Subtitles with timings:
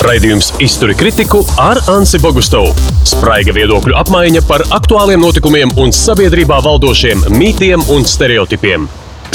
[0.00, 2.70] Raidījums Izturi kritiku ar Ansi Bogustovu.
[3.04, 8.86] Spraiga viedokļu apmaiņa par aktuāliem notikumiem un sabiedrībā valdošiem mītiem un stereotipiem.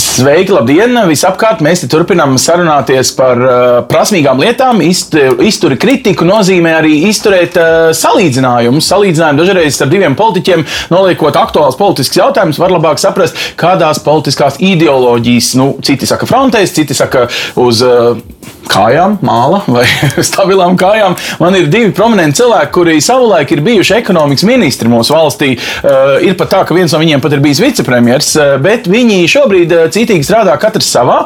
[0.02, 0.98] Sveiki, labdien!
[1.06, 4.82] Visapkārt mēs turpinām sarunāties par uh, prasmīgām lietām.
[4.82, 8.90] Iztur, izturi kritiku nozīmē arī izturēt uh, salīdzinājumus.
[8.90, 15.54] Salīdzinājumu dažreiz ar diviem politiķiem, noliekot aktuāls politisks jautājums, var labāk saprast, kādās politiskās ideoloģijas,
[15.62, 17.86] nu, citi saka frontēs, citi saka uz.
[17.86, 18.34] Uh,
[18.72, 19.86] kājām, māla vai
[20.30, 21.18] stabilām kājām.
[21.42, 25.54] Man ir divi prominenti cilvēki, kuri savulaik ir bijuši ekonomikas ministri mūsu valstī.
[25.56, 29.24] Uh, ir pat tā, ka viens no viņiem pat ir bijis vicepremjers, uh, bet viņi
[29.32, 31.24] šobrīd uh, citīgi strādā katrs savā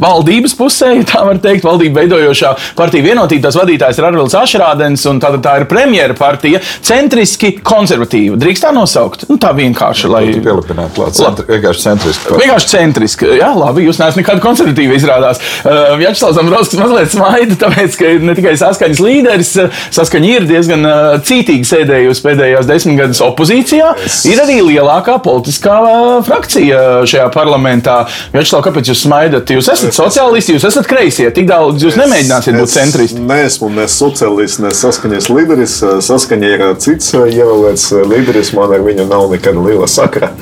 [0.00, 3.46] valdības pusē, ja tā var teikt, valdība veidojošā partija vienotība.
[3.48, 8.38] Tas vadītājs ir Arvils Ašrādens, un tā, tā ir premjera partija, centriski konservatīva.
[8.40, 9.26] Drīkst tā nosaukt?
[9.30, 10.22] Nu, tā vienkārši, lai.
[10.36, 11.16] Pielipināt klāt.
[11.18, 12.36] Centri, vienkārši centriski.
[12.40, 13.30] Vienkārši centriski.
[13.40, 15.42] Jā, labi, jūs neesat nekāda konservatīva izrādās.
[15.62, 19.52] Uh, Vjačslavs Ambrovskis mazliet smaida, tāpēc, ka ne tikai saskaņas līderis,
[19.96, 23.94] saskaņa ir diezgan uh, cītīgi sēdējusi pēdējās desmit gadus opozīcijā.
[24.04, 24.18] Es...
[24.28, 28.02] Ir arī lielākā politiskā uh, frakcija šajā parlamentā.
[28.34, 29.54] Vjačslav, kāpēc jūs smaidat?
[29.56, 31.30] Jūs esat sociālisti, jūs esat kreisie.
[31.32, 33.24] Tik daudz jūs es, nemēģināsiet būt centristi.
[33.24, 35.78] Nē, esmu ne sociālists, ne saskaņas līderis.
[36.10, 38.52] Saskaņa ir cits ievēlēts līderis.
[38.58, 40.34] Man ar viņu nav nekāda liela sakra.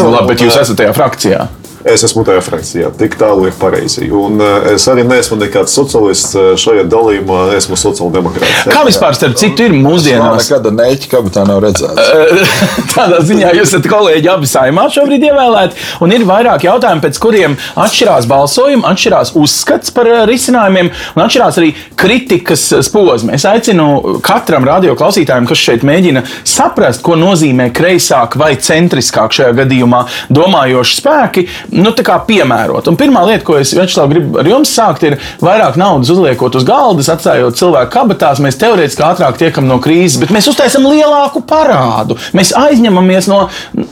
[0.00, 1.50] Labi, bet jūs esat tajā frakcijā.
[1.82, 4.06] Es esmu tajā frakcijā, tik tālu ir pareizi.
[4.14, 8.68] Un uh, es arī neesmu nekāds sociālists eh, šajā dalījumā, esmu sociāldemokrāts.
[8.70, 10.46] Kā vispār starp citu ir mūsdienās?
[10.46, 12.04] Nekāda neķa kabatā nav redzēta.
[12.04, 12.52] Eh,
[12.94, 17.58] tādā ziņā jūs esat kolēģi abi saimā šobrīd ievēlēti, un ir vairāk jautājumu, pēc kuriem
[17.82, 23.34] atšķirās balsojumi, atšķirās uzskats par risinājumiem, un atšķirās arī kritikas posmi.
[23.34, 29.58] Es aicinu katram radio klausītājam, kas šeit mēģina saprast, ko nozīmē kreisāk vai centriskāk šajā
[29.64, 31.92] gadījumā domājoši spēki nu,
[32.28, 32.88] piemērot.
[32.90, 36.66] Un pirmā lieta, ko es Večslav, gribu ar jums sākt, ir vairāk naudas uzliekot uz
[36.68, 38.42] galda, atstājot cilvēku kabatās.
[38.44, 42.18] Mēs teorētiski ātrāk tiekam no krīzes, bet mēs uztaisām lielāku parādu.
[42.36, 43.40] Mēs aizņemamies no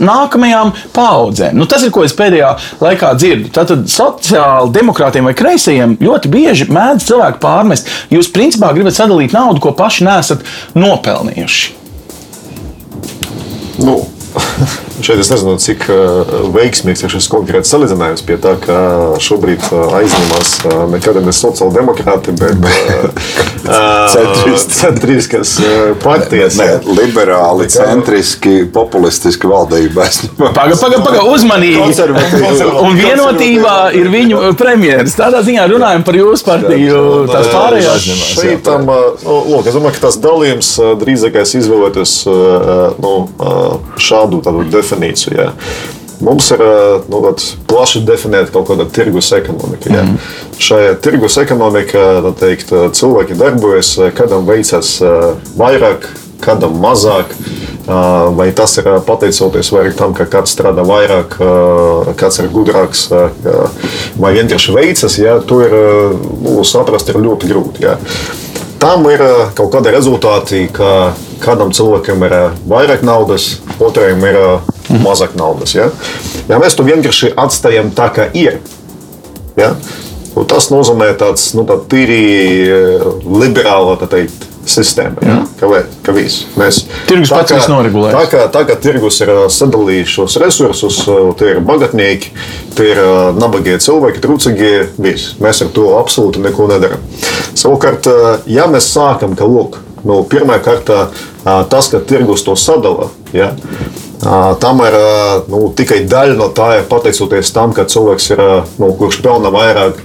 [0.01, 1.57] nākamajām paudzēm.
[1.59, 2.53] Nu, tas ir, ko es pēdējā
[2.83, 3.53] laikā dzirdu.
[3.57, 7.91] Tātad sociāli demokrātiem vai kreisajiem ļoti bieži mēdz cilvēku pārmest.
[8.13, 10.47] Jūs principā gribat sadalīt naudu, ko paši nesat
[10.79, 11.77] nopelnījuši.
[13.81, 14.01] Nu.
[15.01, 15.87] Šeit es nezinu, cik
[16.53, 18.77] veiksmīgs ir šis konkrēts salīdzinājums pie tā, ka
[19.23, 20.51] šobrīd aizņemas
[20.93, 22.61] nekad ne sociāldemokrāti, bet
[24.81, 25.55] centriskas
[26.05, 26.59] partijas.
[26.61, 26.69] Ne,
[26.99, 30.05] liberāli, centriski, populistiski valdība.
[30.37, 31.81] Pagaid, pagaid, pagaid, uzmanīgi!
[32.85, 35.17] Un vienotībā ir viņu premjeras.
[35.17, 37.01] Tādā ziņā runājam par jūsu partiju,
[37.31, 38.01] tās pārējās.
[38.35, 40.69] Šeit tam, nu, lūk, es domāju, ka tas dalījums
[41.01, 42.13] drīzākais izvēlēties
[43.01, 43.15] nu,
[44.01, 45.39] šādu tādu definīciju definīciju.
[45.39, 45.51] Jā.
[46.21, 46.61] Mums ir
[47.09, 47.23] nu,
[47.71, 49.89] plaši definēta kaut kāda tirgus ekonomika.
[49.89, 50.05] Jā.
[50.05, 50.19] Mm.
[50.61, 54.99] Šajā tirgus ekonomikā teikt, cilvēki darbojas, kādam veicas
[55.57, 56.11] vairāk,
[56.45, 57.33] kādam mazāk.
[58.37, 61.33] Vai tas ir pateicoties tam, ka kāds strādā vairāk,
[62.21, 63.09] kāds ir gudrāks,
[64.21, 65.75] vai vienkārši veicas, ja, to ir
[66.45, 67.89] nu, saprast ir ļoti grūti.
[67.89, 67.97] Ja.
[68.81, 69.21] Tam ir
[69.53, 72.35] kaut kādi rezultāti, ka kādam cilvēkam ir
[72.69, 74.39] vairāk naudas, otram ir
[75.05, 75.75] mazāk naudas.
[75.77, 75.91] Ja?
[76.49, 78.57] ja mēs to vienkārši atstājam tā, kā ir.
[79.61, 79.75] Ja?
[80.49, 82.23] Tas nozīmē tāds nu, tā tīri
[83.29, 85.23] liberāla teikt, sistēma.
[85.25, 85.37] Ja?
[85.61, 86.45] Ka, ka viss.
[86.61, 88.13] Mēs, tirgus pats viss noregulē.
[88.15, 91.01] Tā kā, tā kā tirgus ir sadalījis šos resursus,
[91.41, 92.33] tie ir bagātnieki,
[92.79, 93.03] tie ir
[93.39, 94.75] nabagie cilvēki, trūcīgie.
[95.01, 97.05] Mēs ar to absolūti neko nedarām.
[97.59, 98.09] Savukārt,
[98.51, 101.09] ja mēs sākam, ka lūk, nu, pirmā kārtā
[101.45, 103.11] tas, ka tirgus to sadala.
[103.37, 103.53] Ja?
[104.61, 104.97] Tam ir
[105.49, 108.43] nu, tikai daļa no tā, pateicoties tam, ka cilvēks ir,
[108.81, 110.01] nu, kurš pelna vairāk.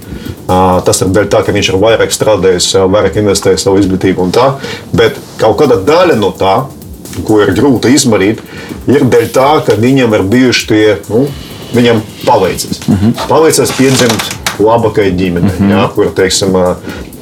[0.46, 4.52] Tas ir dēļ tā, ka viņš ir vairāk strādājis, vairāk investējis savā izglītībā un tā.
[4.94, 6.60] Bet kaut kāda daļa no tā,
[7.26, 8.42] ko ir grūti izmērīt,
[8.86, 11.26] ir dēļ tā, ka viņam ir bijuši tie, nu,
[11.74, 12.82] viņam paveicies.
[12.86, 13.28] Mm -hmm.
[13.28, 15.72] Paveicies piedzimt labākai ģimenei, mm -hmm.
[15.72, 16.56] jā, kur, teiksim,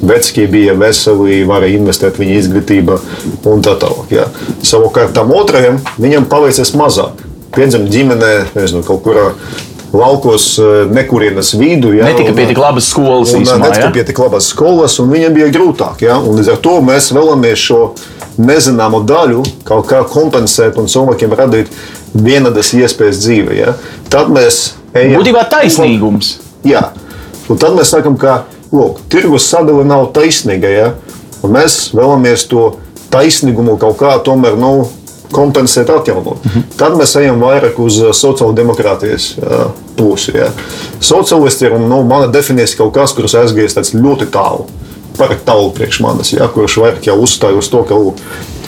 [0.01, 2.99] vecāki bija veseli, varēja investēt viņa izglītībā
[3.45, 4.11] un tā tālāk.
[4.11, 4.25] Jā.
[4.63, 7.23] Savukārt tam otrajam viņam paveicies mazāk.
[7.55, 9.31] Piedzimta ģimenē, nezinu, kaut kurā
[9.93, 10.47] laukos,
[10.91, 11.93] nekurienes vidū.
[11.95, 13.33] Ja, netika pie tik labas skolas.
[13.35, 13.93] Un, īsumā, netika ja?
[13.95, 16.03] pie tik labas skolas, un viņam bija grūtāk.
[16.05, 16.17] Ja?
[16.23, 17.81] Līdz ar to mēs vēlamies šo
[18.41, 21.71] nezināmo daļu kaut kā kompensēt un cilvēkiem radīt
[22.15, 23.59] vienādas iespējas dzīvē.
[23.59, 23.75] Ja?
[24.11, 25.19] Tad mēs ejam.
[25.21, 26.35] Būtībā taisnīgums.
[26.67, 26.89] Jā.
[27.51, 28.43] Un tad mēs sakām, ka
[28.73, 30.71] lūk, tirgus sadale nav taisnīga.
[30.71, 30.91] Ja?
[31.45, 32.71] Un mēs vēlamies to
[33.13, 34.87] taisnīgumu kaut kā tomēr nu,
[35.35, 36.45] kompensēt, atjaunot.
[36.45, 36.63] Mm -hmm.
[36.79, 39.67] Tad mēs ejam vairāk uz uh, sociāldemokrātijas uh,
[39.97, 40.31] pusi.
[40.37, 40.49] Ja.
[40.99, 44.65] Sociālisti ir nu, mana definīcija kaut kas, kurš aizgājis ļoti tālu.
[45.17, 47.95] par tālu priekš manis, ja, kurš vairāk jau uzstāj uz to, ka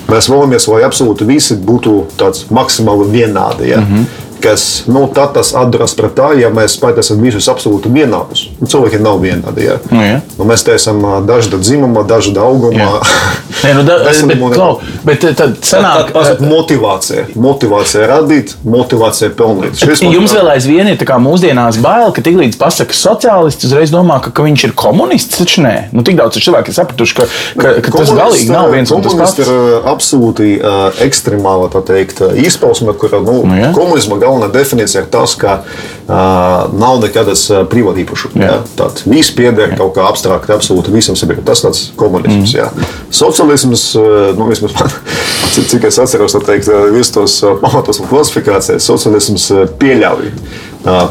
[0.08, 3.70] mēs vēlamies, lai absolūti visi būtu tāds maksimāli vienādi.
[3.70, 3.82] Ja.
[3.82, 8.48] Mm -hmm kas nu, tas atduras pret tā, ja mēs pat esam visus absolūti vienādus.
[8.62, 9.68] Nu, cilvēki nav vienādi.
[9.68, 9.78] Ja.
[9.92, 10.20] Nu, ja.
[10.38, 12.98] nu, mēs te esam dažāda dzimuma, dažāda auguma.
[13.64, 17.26] Nē, nu, da, bet, klau, bet tad sanāk, tā, tā, motivācija.
[17.42, 19.82] Motivācija radīt, motivācija pelnīt.
[20.04, 24.68] Jums vēl aizvien ir mūsdienās bail, ka tiklīdz pasaka sociālists, uzreiz domā, ka, ka viņš
[24.70, 25.40] ir komunists.
[25.42, 28.94] Taču nē, nu, tik daudz cilvēku ir sapratuši, ka, ka, ka tas galīgi nav viens
[28.94, 29.36] un tas pats.
[29.40, 33.72] Tas ir absolūti uh, ekstremāla teikt, izpausme, kura nu, nu, ja.
[33.76, 38.44] komunisma galvenā definīcija ir tas, ka uh, nav nekādas privātīpašuma.
[38.44, 38.60] Ja?
[38.78, 41.48] Tad viss pieder kaut kā abstrakti, absolūti visam sabiedrībam.
[41.50, 42.54] Tas tāds komunisms.
[42.54, 42.60] Mm.
[42.60, 42.94] Ja?
[43.24, 43.90] Socialisms,
[44.38, 44.96] nu, vismaz man,
[45.58, 49.50] cik es atceros, teikt, visus tos pamatos un klasifikācijas, socialisms
[49.82, 50.34] pieļauj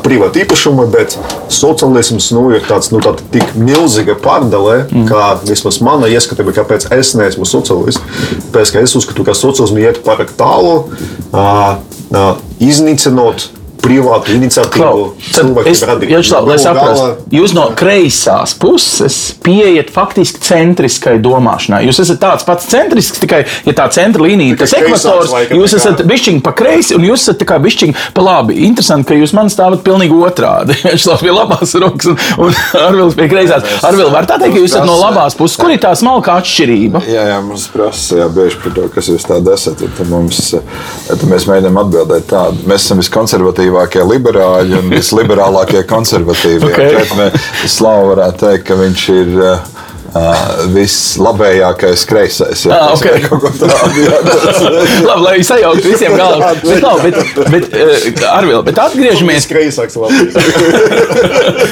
[0.04, 1.16] privāta īpašuma, bet
[1.52, 5.08] sociālisms nu, ir tāds, nu, tāda tik milzīga pārdale, mm.
[5.10, 8.02] kā vismaz mana ieskatījuma, kāpēc es neesmu sociālists.
[8.54, 10.86] Pēc tam es uzskatu, ka sociālisms iet pārāk tālu.
[11.32, 11.76] Uh,
[12.10, 13.50] Now, isn't it not
[13.86, 15.06] privātu iniciatīvu.
[15.66, 21.84] Es, ja šlāk, lai saprastu, jūs no kreisās puses pieejat faktiski centriskai domāšanai.
[21.86, 26.42] Jūs esat tāds pats centrisks, tikai ja tā centra līnija, tas ekvators, jūs esat bišķiņi
[26.44, 28.58] pa kreisi un jūs esat kā bišķiņi pa labi.
[28.66, 30.76] Interesanti, ka jūs man stāvat pilnīgi otrādi.
[31.02, 33.66] Šlāk pie labās rokas un, un Arvils pie kreisās.
[33.86, 35.58] Arvil, var tā teikt, ka jūs esat no labās puses.
[35.60, 37.04] Kur ir tā smalka atšķirība?
[37.10, 39.84] Jā, jā, mums prasa, jā, bieži par to, kas jūs tādi esat.
[39.96, 40.40] Tad mums,
[41.06, 42.66] tad mēs mēģinām atbildēt tādu.
[42.68, 46.72] Mēs esam viskonservatīvākie konservatīvākie liberāļi un visliberālākie konservatīvie.
[46.72, 47.30] Okay.
[47.68, 52.64] Slāva varētu teikt, ka viņš ir uh, uh, vislabējākais kreisais.
[52.66, 53.20] Jā, ah, okay.
[55.08, 56.52] Labi, lai sajauktu visiem galvā.
[56.62, 57.16] Bet, labi, bet,
[57.52, 59.46] bet, uh, Arvil, bet atgriežamies.
[59.50, 59.96] Kreisāks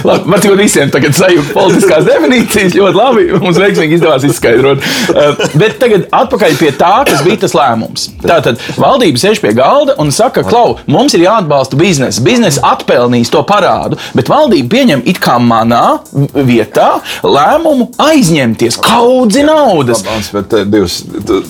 [0.09, 3.27] labi, var jau visiem tagad sajūgt politiskās definīcijas ļoti labi.
[3.43, 4.85] Mums veiksmīgi izdevās izskaidrot.
[5.15, 8.09] Uh, bet tagad atpakaļ pie tā, kas bija tas lēmums.
[8.25, 12.23] Tātad valdība sēž pie galda un saka, klau, mums ir jāatbalsta biznesa.
[12.25, 16.01] Biznesa atpelnīs to parādu, bet valdība pieņem it kā manā
[16.35, 16.91] vietā
[17.25, 20.03] lēmumu aizņemt uzņemties kaudzi naudas.
[20.05, 21.03] Labans, bet divas,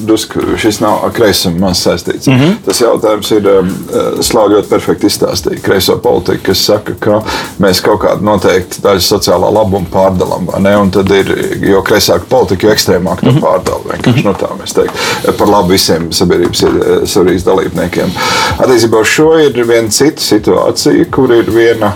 [0.05, 2.29] dusk, šis nav kreisam maz saistīts.
[2.29, 2.57] Mm -hmm.
[2.67, 7.23] Tas jautājums ir, um, uh, Slāv ļoti perfekti izstāstīja kreiso politiku, kas saka, ka
[7.61, 10.77] mēs kaut kādu noteikti daļu sociālā labuma pārdalām, vai ne?
[10.77, 13.41] Un tad ir, jo kreisāka politika, jo ekstrēmāk to mm -hmm.
[13.41, 13.81] pārdala.
[13.93, 14.25] Vienkārši mm -hmm.
[14.25, 15.33] no tā mēs teiktu.
[15.39, 16.65] Par labu visiem sabiedrības
[17.05, 18.11] sabiedrības dalībniekiem.
[18.59, 21.93] Attiecībā uz šo ir viena cita situācija, kur ir viena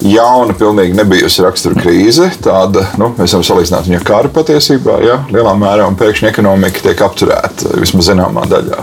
[0.00, 2.30] jauna, pilnīgi nebijusi rakstura krīze.
[2.42, 6.82] Tāda, nu, mēs varam salīdzināt viņu kā kāri patiesībā, ja, lielā mērā, un pēkšņi ekonomika
[6.84, 8.80] tiek apturēta vismaz zināmā daļā.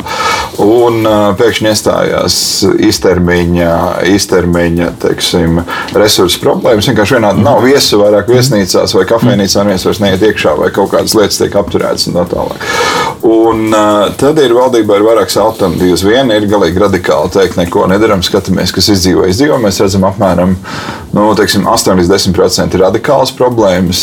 [0.63, 1.05] Un
[1.37, 2.37] pēkšņi iestājās
[2.87, 3.73] īstermiņa,
[4.09, 5.61] īstermiņa teiksim,
[5.97, 6.89] resursu problēmas.
[6.89, 11.13] Vienkārši vienādi nav viesu vairāk viesnīcās vai kafejnīcā, neviens vairs neiet iekšā, vai kaut kādas
[11.17, 12.65] lietas tiek apturētas un tā tālāk.
[13.27, 13.73] Un
[14.17, 16.05] tad ir valdībā ir vairākas alternatīvas.
[16.07, 19.59] Viena ir galīgi radikāli teikt, neko nedaram, skatāmies, kas izdzīvo, izdzīvo.
[19.61, 20.55] Mēs redzam apmēram
[21.13, 24.01] nu, teiksim, 8 līdz 10% ir radikālas problēmas,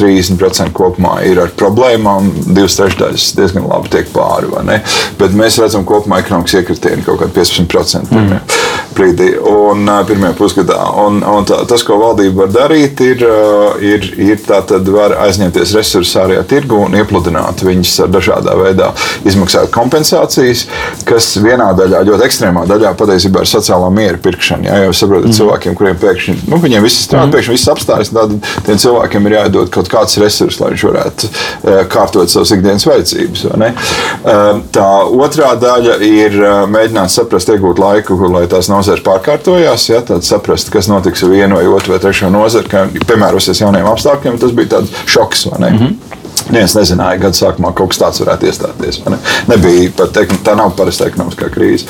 [0.00, 4.46] 30% procenti kopumā ir ar problēmām, divas trešdaļas diezgan labi tiek pāri.
[5.18, 8.65] Bet mēs redzam, ka kopumā ekonomikas iekritieni kaut kādi 15% pirmie mm.
[8.96, 10.78] Brīdī un pirmajā pusgadā.
[11.02, 13.24] Un, un tā, tas, ko valdība var darīt, ir,
[13.84, 18.90] ir, ir tātad var aizņemties resursus ārējā tirgu un iepludināt viņus ar dažādā veidā,
[19.28, 20.66] izmaksāt kompensācijas,
[21.08, 24.68] kas vienā daļā, ļoti ekstrēmā daļā, patiesībā ir sociālā miera pirkšana.
[24.68, 25.38] Jā, jau saprotat, mm.
[25.40, 27.36] cilvēkiem, kuriem pēkšņi, nu, viņiem viss strādā, mm.
[27.36, 28.36] pēkšņi viss apstājas, tad
[28.66, 31.30] tiem cilvēkiem ir jādod kaut kāds resurss lai viņš varētu
[31.92, 33.44] kārtot savas ikdienas vajadzības.
[34.74, 34.88] Tā
[35.26, 36.38] otrā daļa ir
[36.72, 41.58] mēģināt saprast, iegūt laiku, lai tās nozares pārkārtojās, ja, tad saprast, kas notiks ar vienu
[41.58, 44.38] vai otru vai trešo nozari, kā piemērosies jauniem apstākļiem.
[44.38, 45.46] Tas bija tāds šoks.
[45.50, 46.22] Mm -hmm.
[46.46, 49.00] Neviens nezināja, gada sākumā kaut kas tāds varētu iestāties.
[49.10, 49.18] Ne?
[49.50, 51.88] Nebija pat tā, nav parasta ekonomiskā krīze.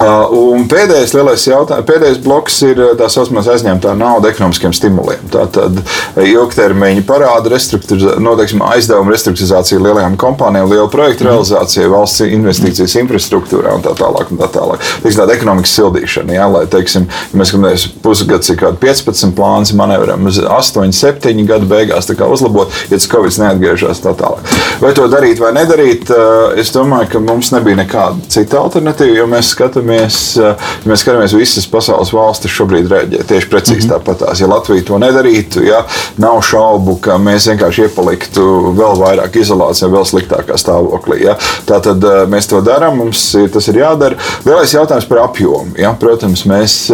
[0.00, 5.26] Uh, un pēdējais lielais jautājums, pēdējais bloks ir uh, tā saucamā aizņemtā nauda ekonomiskiem stimuliem.
[5.32, 11.32] Tātad uh, ilgtermiņa parāda restruktūrizācija, no, teiksim, aizdevuma restruktūrizācija lielajām kompānijām, liela projekta mm.
[11.34, 14.32] realizācija, valsts investīcijas infrastruktūrā un tā tālāk.
[14.32, 14.80] Un tā tālāk.
[15.04, 19.36] Teiksim, tāda ekonomikas sildīšana, jā, lai, teiksim, ja mēs skatāmies pusgads, ir kaut kāds 15
[19.36, 24.50] plāns, manevram uz 8, 7 gadu beigās uzlabot, ja tas Covid neatgriežas atcerās tā tālāk.
[24.80, 26.10] Vai to darīt vai nedarīt,
[26.58, 30.54] es domāju, ka mums nebija nekāda cita alternatīva, jo mēs skatāmies, ja
[30.88, 33.94] mēs skatāmies visas pasaules valstis šobrīd rēģē tieši precīzi mm -hmm.
[33.94, 34.40] tāpatās.
[34.40, 35.84] Ja Latvija to nedarītu, ja
[36.18, 41.24] nav šaubu, ka mēs vienkārši iepaliktu vēl vairāk izolācijā, vēl sliktākā stāvoklī.
[41.24, 41.36] Ja?
[41.66, 44.16] Tātad mēs to darām, mums tas ir jādara.
[44.44, 45.76] Lielais jautājums par apjomu.
[45.78, 45.92] Ja?
[45.92, 46.90] Protams, mēs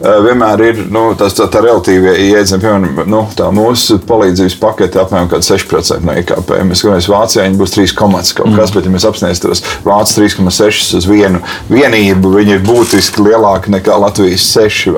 [0.00, 5.28] vienmēr ir nu, tas, tā, tā relatīvie iedzēme, piemēram, nu, tā mūsu palīdzības pakete apmēram
[5.28, 6.37] 6% no IKP.
[6.68, 8.14] Mēs skatāmies, Vācijā viņi būs 3, kaut
[8.56, 8.74] kas, mm.
[8.76, 14.46] bet ja mēs apsniegtos Vācijas 3,6 uz vienu vienību, viņi ir būtiski lielāki nekā Latvijas
[14.54, 14.94] 6.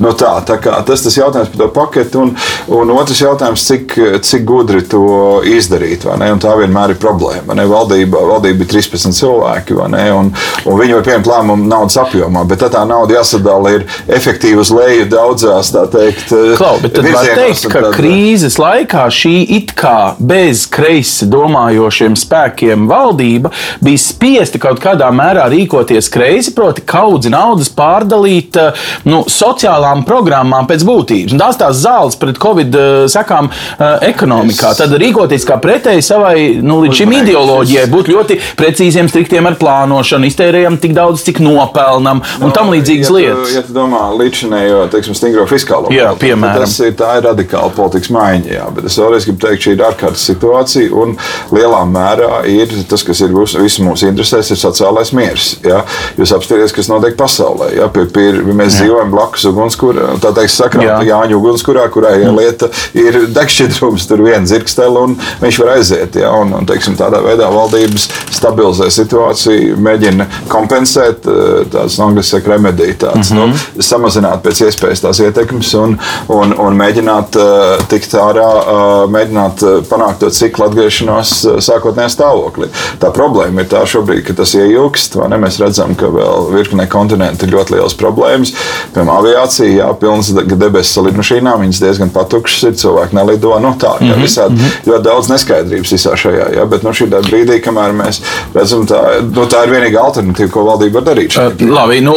[0.00, 2.34] Nu, tā, tā kā, tas ir jautājums par to paketi, un,
[2.74, 3.96] un otrs jautājums, cik,
[4.26, 6.06] cik gudri to izdarīt.
[6.06, 7.56] Tā vienmēr ir problēma.
[7.70, 10.32] Valdība, valdība ir 13 cilvēki, un,
[10.64, 15.06] un viņi var pieņemt lēmumu naudas apjomā, bet tā nauda jāsadala ir efektīvi uz leju
[15.10, 17.94] daudzās, tā teikt, Klau, bet tad var teikt, ka tad...
[17.96, 23.50] krīzes laikā šī it kā bez kreisi domājošiem spēkiem valdība
[23.84, 30.68] bija spiesta kaut kādā mērā rīkoties kreisi, proti, kaudzi naudas pārdalīt eh, nu, sociālām programmām
[30.70, 31.34] pēc būtības.
[31.34, 34.72] Un tās tās zāles pret covid eh, sekām eh, ekonomikā.
[34.78, 40.28] Tad rīkoties kā pretēji savai nu, līdz šim ideoloģijai, būt ļoti precīziem, striktiem ar plānošanu,
[40.30, 43.54] iztērējam tik daudz, cik nopelnam un no, tam līdzīgas ja lietas.
[43.58, 46.64] Ja tu domā līdzinējo, teiksim, stingro fiskālo jā, piemēram.
[46.64, 49.84] Tas ir, tā ir radikāla politikas maiņa, jā, bet es vēlreiz gribu teikt, šī ir
[49.90, 50.59] ārkārtas situācija
[50.90, 51.16] un
[51.54, 55.52] lielā mērā ir tas, kas ir visu mūsu interesēs, ir sociālais miers.
[55.64, 55.82] Jā.
[56.18, 57.72] Jūs apstāties, kas notiek pasaulē.
[57.76, 58.84] Jā, pie, pie, mēs jā.
[58.84, 62.32] dzīvojam blakus ugunskurā, tā teikt, sakrāta Jāņu ugunskurā, kurai jā.
[62.36, 66.18] lieta ir degšķidrums, tur viena dzirkstele un viņš var aiziet.
[66.20, 71.26] Jā, un, un, teiksim, tādā veidā valdības stabilizē situāciju, mēģina kompensēt
[71.70, 73.54] tādas angļuiski saka remedītātes, mm -hmm.
[73.76, 75.96] nu, samazināt pēc iespējas tās ietekmes un,
[76.28, 82.68] un, un mēģināt uh, tikt ārā, uh, mēģināt panākt to ciklu atgriešanos uh, sākotnējā stāvoklī.
[83.00, 85.16] Tā problēma ir tā šobrīd, ka tas ieilgst.
[85.40, 88.52] Mēs redzam, ka vēl virknē kontinentu ir ļoti liels problēmas.
[88.94, 93.54] Piemēram, aviācija, jā, pilns debesu salidmašīnām, viņas diezgan patukšas ir, cilvēki nelido.
[93.62, 94.24] Nu, tā mm -hmm.
[94.24, 94.90] visādi mm -hmm.
[94.92, 96.46] ļoti daudz neskaidrības visā šajā.
[96.56, 98.20] Jā, bet nu, šī brīdī, kamēr mēs
[98.54, 101.36] redzam, tā, nu, tā ir vienīgā alternatīva, ko valdība var darīt.
[101.38, 102.14] Uh, labi, nu,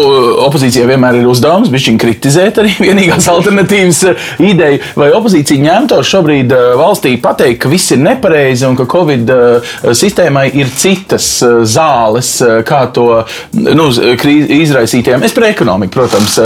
[0.47, 4.03] opozīcija vienmēr ir uzdevums, viņš ir kritizēt arī vienīgās alternatīvas
[4.39, 4.79] ideju.
[4.95, 9.33] Vai opozīcija ņemtos šobrīd valstī pateikt, ka viss ir nepareizi un ka Covid
[9.97, 11.27] sistēmai ir citas
[11.69, 12.35] zāles,
[12.67, 13.07] kā to
[13.57, 15.25] nu, izraisītiem?
[15.25, 16.37] Es par ekonomiku, protams,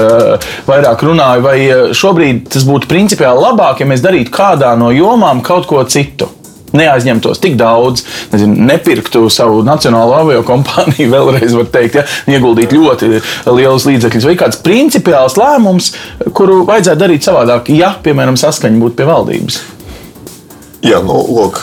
[0.67, 1.45] vairāk runāju.
[1.47, 1.57] Vai
[1.97, 6.31] šobrīd tas būtu principiāli labāk, ja mēs darītu kādā no jomām kaut ko citu?
[6.75, 13.11] neaizņemtos tik daudz, nezinu, nepirktu savu nacionālo avio kompāniju, vēlreiz var teikt, ja, ieguldīt ļoti
[13.47, 15.93] lielus līdzekļus, vai kāds principiāls lēmums,
[16.37, 19.61] kuru vajadzētu darīt savādāk, ja, piemēram, saskaņa būtu pie valdības.
[20.87, 21.61] Jā, nu, lūk,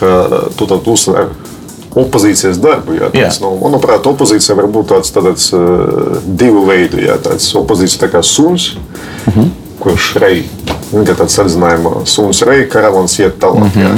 [0.59, 1.33] tu tad uzsver
[1.95, 2.97] opozīcijas darbu.
[2.99, 3.43] Jā, tāds, jā.
[3.45, 7.00] Nu, manuprāt, opozīcija var būt tāds, tāds uh, divu veidu.
[7.04, 9.40] Jā, tāds opozīcija tā kā suns, uh mhm.
[9.40, 9.50] -huh.
[9.81, 10.45] kurš rei,
[10.93, 13.66] nu, tāds salīdzinājumā suns rei, karavans iet tālāk.
[13.66, 13.83] Uh -huh.
[13.83, 13.95] Jā.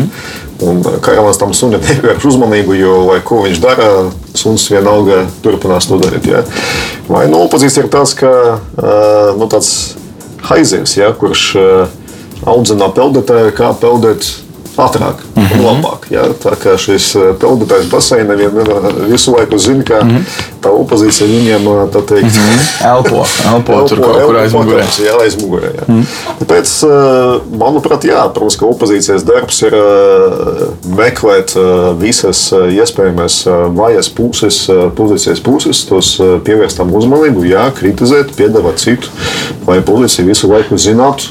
[0.61, 5.99] Un karavāns tam sunim nepievērš uzmanību, jo, lai ko viņš dara, suns vienalga turpinās to
[5.99, 6.31] darīt.
[6.31, 6.43] Ja?
[7.09, 8.59] Vai nu, opozīcija ir tāds, ka
[9.39, 9.97] nu, tāds
[10.43, 11.57] haizivs, ja, kurš
[12.45, 14.46] audzina peldētāju, kā peldēt
[14.77, 15.65] ātrāk un mm -hmm.
[15.65, 16.07] labāk.
[16.11, 16.23] Ja?
[16.43, 18.37] Tā kā šis eh, peldētājs basēna
[19.09, 20.23] visu laiku zina, ka mm -hmm.
[20.63, 22.91] tā opozīcija viņiem eh, tā teikt, mm -hmm.
[22.97, 24.85] elpo, elpo, elpo tur kaut kur aiz mugurē.
[25.07, 25.85] Jā, aiz mugurē jā.
[25.89, 26.07] Mm -hmm.
[26.41, 29.73] Tāpēc, eh, manuprāt, jā, protams, ka opozīcijas darbs ir
[30.97, 31.57] meklēt
[32.01, 39.09] visas iespējamas vājas puses, pozīcijas puses, tos pievērst tam uzmanību, jā, kritizēt, piedāvāt citu,
[39.67, 41.23] lai policija visu laiku zinātu,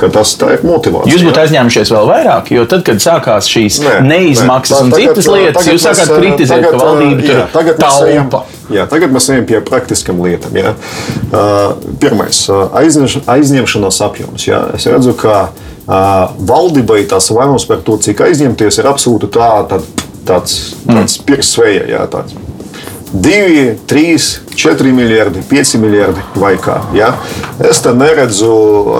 [0.00, 1.12] ka tas ir motivācija.
[1.12, 4.78] Jūs būtu aizņēmušies vēl vairāk, jo tad, kad sākās šīs nē, neizmaksas nē.
[4.78, 8.42] Tā, un tagad, citas lietas, jūs sākāt kritizēt, tagad, ka valdība jā, tagad taupa.
[8.72, 10.56] Jā, tagad mēs ejam pie praktiskām lietām.
[10.56, 10.72] Jā.
[11.28, 12.44] Uh, pirmais-
[12.82, 14.46] aizņemš, aizņemšanās apjoms.
[14.48, 14.62] Jā.
[14.78, 19.82] Es redzu, ka uh, valdībai tās vainums par to, cik aizņemties, ir absolūti tā, tā,
[20.24, 20.56] tāds,
[20.86, 21.28] tāds mm.
[21.28, 21.84] pirks sveja.
[21.90, 22.38] Jā, tāds
[23.12, 24.18] 2, 3,
[24.54, 26.78] 4 miljardi, 5 miljardi vai kā.
[26.96, 27.10] Ja?
[27.70, 28.52] Es te neredzu,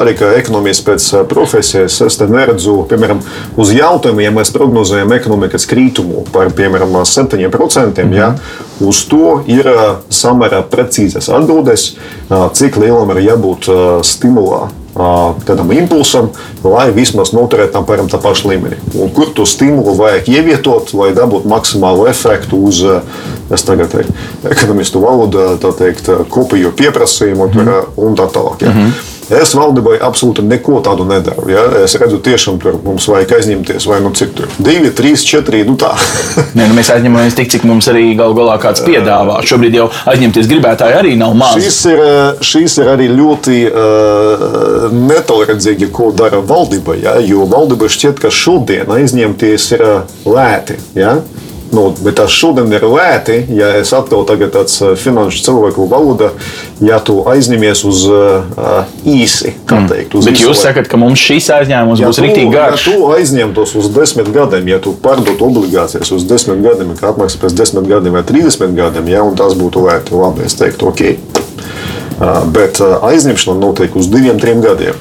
[0.02, 3.23] arī kā ekonomists pēc profesijas, es te neredzu, piemēram,
[3.57, 8.16] uz jautājumu, ja mēs prognozējam ekonomikas kritumu par, piemēram, 7%, mm -hmm.
[8.16, 8.35] ja?
[8.81, 9.69] uz to ir
[10.11, 11.97] samērā precīzas atbildes,
[12.52, 13.69] cik lielam ir jābūt
[14.04, 16.28] stimulā tādam impulsam,
[16.64, 18.76] lai vismaz noturētu tam param tā paša līmenī.
[19.00, 22.82] Un kur to stimulu vajag ievietot, lai dabūtu maksimālu efektu uz,
[23.64, 23.96] tagad
[24.50, 27.84] ekonomistu valodā, tā teikt, kopiju pieprasījumu mm -hmm.
[27.96, 28.62] un tā tālāk.
[28.62, 28.70] Ja.
[28.70, 29.12] Mm -hmm.
[29.31, 31.45] Es valdībai absolūti neko tādu nedaru.
[31.52, 31.62] Ja?
[31.85, 35.62] Es redzu, tiešām tur mums vajag aizņemties, vai nu cik tur- divi, trīs, četri.
[35.69, 35.76] Nu.
[36.57, 39.38] Nē, nu mēs aizņemamies tik, cik mums arī galu galā kāds piedāvā.
[39.47, 41.61] Šobrīd jau aizņemties gribētāji arī nav maz.
[41.62, 42.02] Šis ir,
[42.43, 46.99] šis ir arī ļoti uh, netolerantsīgi, ko dara valdība.
[47.02, 47.17] Ja?
[47.23, 49.87] Jo valdība šķiet, ka šodien aizņemties ir
[50.26, 50.79] lēti.
[50.99, 51.19] Ja?
[51.73, 56.29] Nu, bet tas šodien ir lēti, ja es atkal tagad tāds finanšu cilvēku valoda,
[56.85, 60.12] ja tu aizņemies uz uh, īsi, kā teikt.
[60.21, 60.67] Uz Bet īsu jūs laiku.
[60.67, 62.85] sakat, ka mums šīs aizņēmums būs tu- rīktīgi garš.
[62.87, 67.41] Ja tu aizņemtos uz desmit gadiem, ja tu pārdotu obligācijas uz desmit gadiem, kā atmaksā
[67.41, 71.00] pēc desmit gadiem vai trīsdesmit gadiem, ja, un tas būtu lēti, labi, es teiktu, ok.
[72.21, 74.95] Uh, Bet uh, aizņemšana notiek uz diviem, trim gadiem.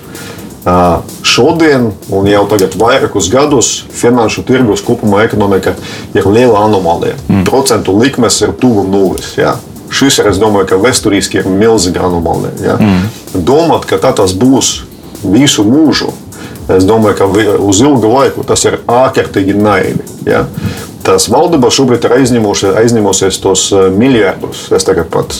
[1.25, 5.73] Šodien, un jau tagad vairākus gadus, finanšu tirgus kopumā ekonomika
[6.13, 7.15] ir liela anomālija.
[7.29, 7.45] Mm.
[7.47, 9.33] Procentu likmes ir tuvu nulles.
[9.39, 9.55] Ja?
[9.91, 12.53] Šis ir, es domāju, ka vēsturiski ir milzīga anomālija.
[12.61, 12.75] Ja?
[12.77, 13.07] Mm.
[13.47, 14.83] Domāt, ka tā tas būs
[15.23, 16.11] visu mūžu,
[16.69, 20.05] es domāju, ka uz ilgu laiku tas ir ārkārtīgi naivi.
[20.29, 20.45] Ja?
[21.01, 24.67] Tas valdība šobrīd ir aizņemusi- aizņemusies tos miljardus.
[24.77, 25.33] Es tagad pat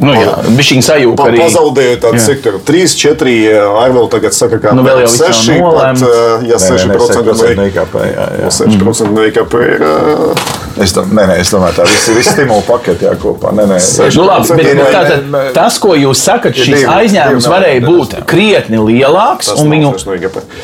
[0.00, 1.38] Nu, jā, bišķiņ sajūta Pa, arī.
[1.42, 2.24] pazaudēju tādu Jā.
[2.26, 2.60] sektoru.
[2.64, 3.34] 3, 4,
[3.82, 6.86] arī vēl tagad saka, ka Nu, vēl jau viss nav 6, pat, eh, ja 6%
[6.94, 7.94] no 6% no IKP.
[8.06, 8.50] Jā, jā.
[8.60, 9.82] 6% no IKP ir.
[9.82, 13.50] eh, Es, dom, nē, nē, es domāju, tā visi, visi stimulu paketi jākopā.
[13.52, 13.78] Nē, nē,
[14.16, 18.78] Nu, labi, bet, bet ir- tātad, tas, ko jūs sakat, šis aizņēmums varēja būt krietni
[18.78, 19.90] lielāks un viņu,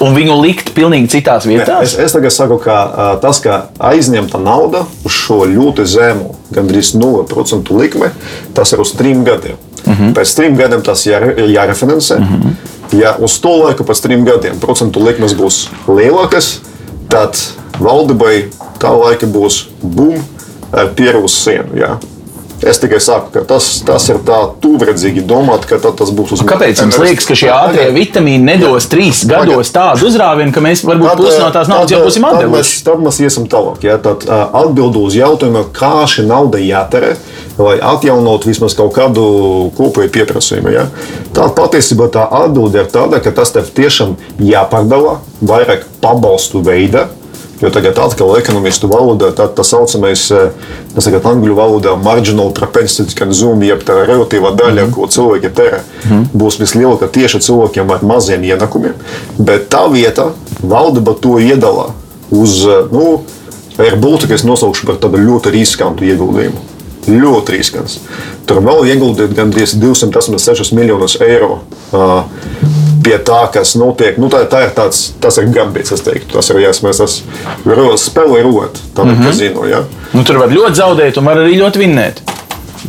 [0.01, 1.83] un viņu likt pilnīgi citās vietās.
[1.83, 7.71] Es, es tagad saku, ka tas, ka aizņemta nauda uz šo ļoti zemu, gandrīz 0%
[7.77, 8.11] likme,
[8.55, 9.57] tas ir uz trim gadiem.
[9.87, 10.15] Uh -huh.
[10.15, 12.17] Pēc trim gadiem tas jāre, ir jārefinansē.
[12.17, 13.01] Uh -huh.
[13.01, 16.59] Ja uz to laiku, pēc trim gadiem, procentu likmes būs lielākas,
[17.09, 17.37] tad
[17.81, 18.45] valdībai
[18.79, 20.15] tā laika būs bum
[20.73, 21.75] ar pieru sienu.
[21.75, 21.99] Jā.
[22.63, 26.41] Es tikai saku, ka tas, tas ir tā tūredzīgi domāt, ka tad tas būs uz
[26.41, 31.21] Kāpēc jums liekas, ka šie ātrie vitamīni nedos trīs gados tādu uzrāvienu, ka mēs varbūt
[31.21, 32.57] pusi no tās naudas jau būsim tad atdevuši?
[32.57, 33.85] mēs, tad mēs iesim tālāk.
[33.85, 33.99] Ja?
[33.99, 37.13] Tad uh, atbildu uz jautājumu, kā šī nauda jātērē,
[37.59, 39.27] lai atjaunotu vismaz kaut kādu
[39.77, 40.73] kopēju pieprasījumu.
[40.75, 40.87] Ja?
[41.37, 47.09] Tā patiesībā tā atbilde ir tāda, ka tas tev tiešām jāpārdala vairāk pabalstu veidā.
[47.57, 50.51] Jo tagad atkal ekonomistu valodā tā, tā saucamais, eh,
[50.93, 54.93] tas tagad angļu valodā marginal propensity consume, jeb tā relatīvā daļa, mm -hmm.
[54.93, 56.27] ko cilvēki tērē, mm -hmm.
[56.37, 58.93] būs vislielākā tieši cilvēkiem ar maziem ienākumiem.
[59.39, 60.33] Bet tā vieta
[60.63, 61.95] valdība to iedala
[62.31, 63.23] uz, eh, nu,
[63.79, 66.76] ir būtu, ka es nosaukšu par tādu ļoti riskantu ieguldījumu.
[67.07, 68.01] Ļoti riskants.
[68.47, 71.61] Tur vēl ieguldīt gandrīz 286 miljonus eiro.
[71.93, 72.25] Uh,
[73.07, 74.19] pie tā, kas notiek.
[74.19, 76.35] Nu, tā, tā ir tāds, tas ir gambits, es teiktu.
[76.35, 77.21] Tas ir jāsmēs, tas
[77.67, 79.31] ro- spēlē rot, tādā mm -hmm.
[79.31, 79.67] kazino.
[79.71, 79.85] Ja?
[80.13, 82.23] Nu, tur var ļoti zaudēt, un var arī ļoti vinnēt.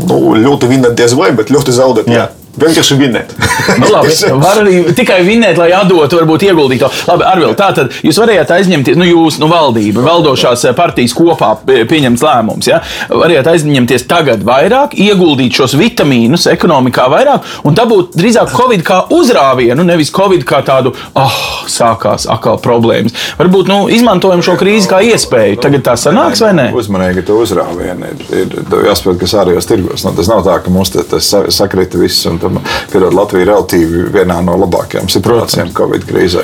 [0.07, 2.07] Nu, ļoti vinnēt diez vai, bet ļoti zaudēt.
[2.07, 2.13] Jā.
[2.13, 2.27] Jā.
[2.57, 3.33] Vienkārši vinnēt.
[3.77, 4.13] Nu, labi,
[4.45, 6.89] var arī tikai vinnēt, lai atdotu, varbūt ieguldīto.
[7.09, 11.51] Labi, Arvil, tā tad jūs varējāt aizņemties, nu, jūs, nu, valdība, valdošās eh, partijas kopā
[11.67, 12.79] pie- pieņemts lēmums, ja?
[13.11, 19.85] Varējāt aizņemties tagad vairāk, ieguldīt šos vitamīnus ekonomikā vairāk un dabūt drīzāk Covid kā uzrāvienu,
[19.85, 21.37] nevis Covid kā tādu, ah,
[21.69, 23.13] sākās atkal problēmas.
[23.39, 25.59] Varbūt, nu, izmantojam šo krīzi kā iespēju.
[25.61, 26.67] Tagad tā sanāks vai ne?
[26.77, 28.57] Uzmanīgi to uzrāvienu ir, ir
[28.89, 30.05] jāsaprot, kas ārējos tirgos.
[30.07, 32.59] Nu, tas nav tā, ka mums tas sa- sakrita viss, un tam,
[32.91, 36.43] piedod, Latvija ir relatīvi vienā no labākajām situācijām Covid krīzē.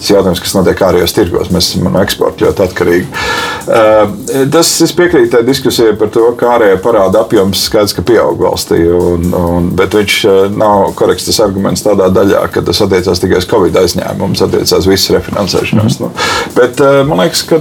[0.00, 3.08] Tas jautājums, kas notiek ārējos tirgos, mēs esam no eksporta ļoti atkarīgi.
[3.66, 8.40] Uh, tas es piekrītu tai diskusijai par to, ka ārējā parāda apjoms skaidrs, ka pieaug
[8.42, 13.22] valstī, un, un, bet viņš uh, nav korekts tas arguments tādā daļā, ka tas attiecās
[13.22, 15.98] tikai uz Covid aizņēmumu, attiecās visas refinansēšanos.
[15.98, 16.06] Mm.
[16.06, 17.60] Nu, bet uh, man liekas, ka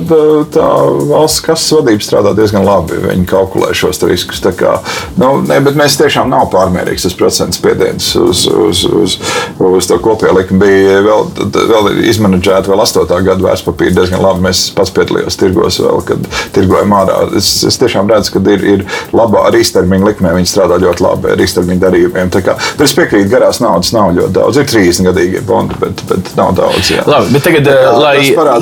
[0.56, 0.70] tā
[1.10, 3.00] valsts kases vadība strādā diezgan labi.
[3.06, 4.44] Viņi kalkulē šos riskus.
[4.56, 4.78] Kā,
[5.20, 9.18] nu, ne, bet mēs tiešām nav pārmērīgs tas procents spiediens uz, uz, uz,
[9.60, 10.64] uz to kopējo likumu.
[10.66, 11.26] Bija vēl,
[11.70, 13.16] vēl izmanģēta vēl 8.
[13.26, 14.44] gada vērtspapīra diezgan labi.
[14.48, 17.20] Mēs pats piedalījos tirgos vēl, kad tirgojām ārā.
[17.38, 18.86] Es, es tiešām redzu, ka ir, ir
[19.16, 20.34] labā ar īstermiņa likmē.
[20.40, 22.32] Viņi strādā ļoti labi ar īstermiņa darījumiem.
[22.34, 24.60] Tā Kā, bet es piekrītu, garās naudas nav ļoti daudz.
[24.62, 26.92] Ir 30 gadīgie bondi, bet, bet nav daudz.
[26.94, 27.02] Jā.
[27.10, 28.14] Labi, bet tagad, eh, Jā, lai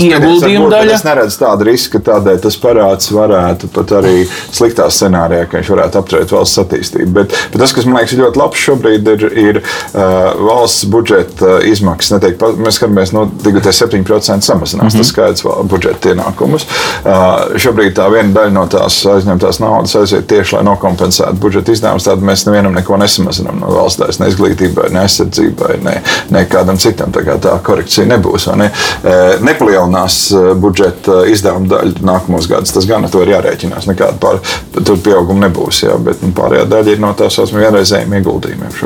[0.07, 0.93] ieguldījumu daļa.
[0.95, 4.23] Es neredzu tādu risku, ka tādēļ tas parāds varētu pat arī
[4.55, 7.11] sliktā scenārijā, ka viņš varētu apturēt valsts attīstību.
[7.17, 10.01] Bet, bet tas, kas man liekas ļoti labs šobrīd, ir, ir uh,
[10.47, 12.11] valsts budžeta izmaksas.
[12.17, 14.71] Netiek, mēs skatāmies, no 7% samazinās.
[14.71, 14.97] Mm -hmm.
[14.97, 16.65] Tas skaidrs val- budžeta ienākumus.
[17.05, 22.03] Uh, šobrīd tā viena daļa no tās aizņemtās naudas aiziet tieši, lai nokompensētu budžeta izdevumus.
[22.03, 26.77] Tad mēs nevienam neko nesamazinām no valsts daļas, ne izglītībai, ne aizsardzībai, ne, ne kādam
[26.77, 27.11] citam.
[27.11, 28.47] Tā, kā tā korekcija nebūs.
[28.55, 28.71] Ne?
[29.03, 32.73] Uh, nepalielinās budžeta izdevuma daļu nākamos gadus.
[32.73, 33.87] Tas gan ar to ir jārēķinās.
[33.89, 34.39] Nekāda pār,
[34.83, 35.83] tur pieauguma nebūs.
[35.87, 38.82] Jā, bet nu, pārējā daļa ir no tā saucamā vienreizējuma ieguldījumiem šobrīd.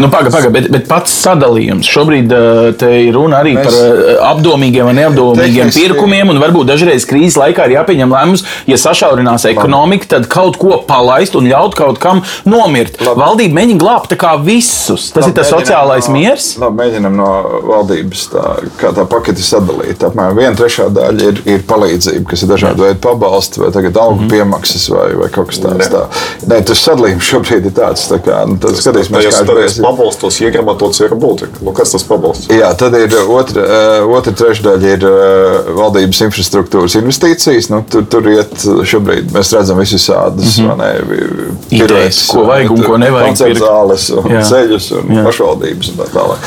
[0.00, 1.88] Nu, Pagaidām, paga, bet, bet pats sadalījums.
[1.90, 2.30] Šobrīd
[2.80, 6.30] te ir runa arī Mēs- par uh, apdomīgiem vai neapdomīgiem Tehniski- pirkumiem.
[6.30, 11.36] un Varbūt dažreiz krīzes laikā ir jāpieņem lēmums, ja sašaurinās ekonomika, tad kaut ko palaist
[11.36, 13.00] un ļaut kaut kam nomirt.
[13.00, 13.20] Labi.
[13.20, 15.10] Valdība mēģina glābt visus.
[15.12, 16.56] Tas ir tas sociālais no, miers.
[16.58, 17.28] Labi, mēģinām no
[17.68, 18.46] valdības tā,
[18.80, 20.00] tā paketi sadalīt.
[20.06, 24.24] Apmēram viena trešā daļa ir, ir palīdzība, kas ir dažādi veidi pabalsti, vai algu mm.
[24.24, 24.30] -hmm.
[24.30, 25.90] piemaksas, vai, vai kaut kas tāds.
[25.92, 26.06] Tā.
[26.46, 29.72] Nē, tas sadalījums šobrīd ir tāds, tā kā, nu, tad skatīsimies, kā ir.
[29.82, 31.60] pabalstos iegrematots ir būtika.
[31.64, 32.48] Nu, kas tas pabalsts?
[32.52, 37.70] Jā, tad ir otra, eh, otra trešdaļa ir eh, valdības infrastruktūras investīcijas.
[37.72, 41.56] Nu, tur, tur iet šobrīd, mēs redzam visus sādus, mm -hmm.
[41.70, 43.56] Idejas, ko vajag un ko nevajag.
[43.60, 44.42] Zāles un Jā.
[44.46, 45.24] ceļus un Jā.
[45.24, 46.38] pašvaldības un tā tālāk.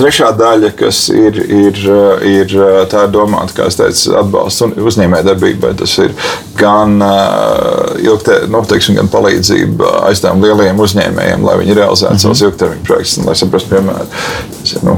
[0.00, 1.78] Trešā daļa, kas ir, ir,
[2.22, 2.56] ir
[2.90, 5.74] tā ir domāta, kā es teicu, atbalsts un uzņēmējdarbībai.
[5.78, 6.14] Tas ir
[6.58, 7.02] gan
[8.02, 12.22] ilgte, nu, teiksim, gan palīdzība aizdevuma lielajiem uzņēmējiem, lai viņi realizētu -hmm.
[12.22, 13.18] savus ilgtermiņa projektus.
[13.18, 14.06] Un, Lai saprastu, piemēram,
[14.82, 14.96] nu,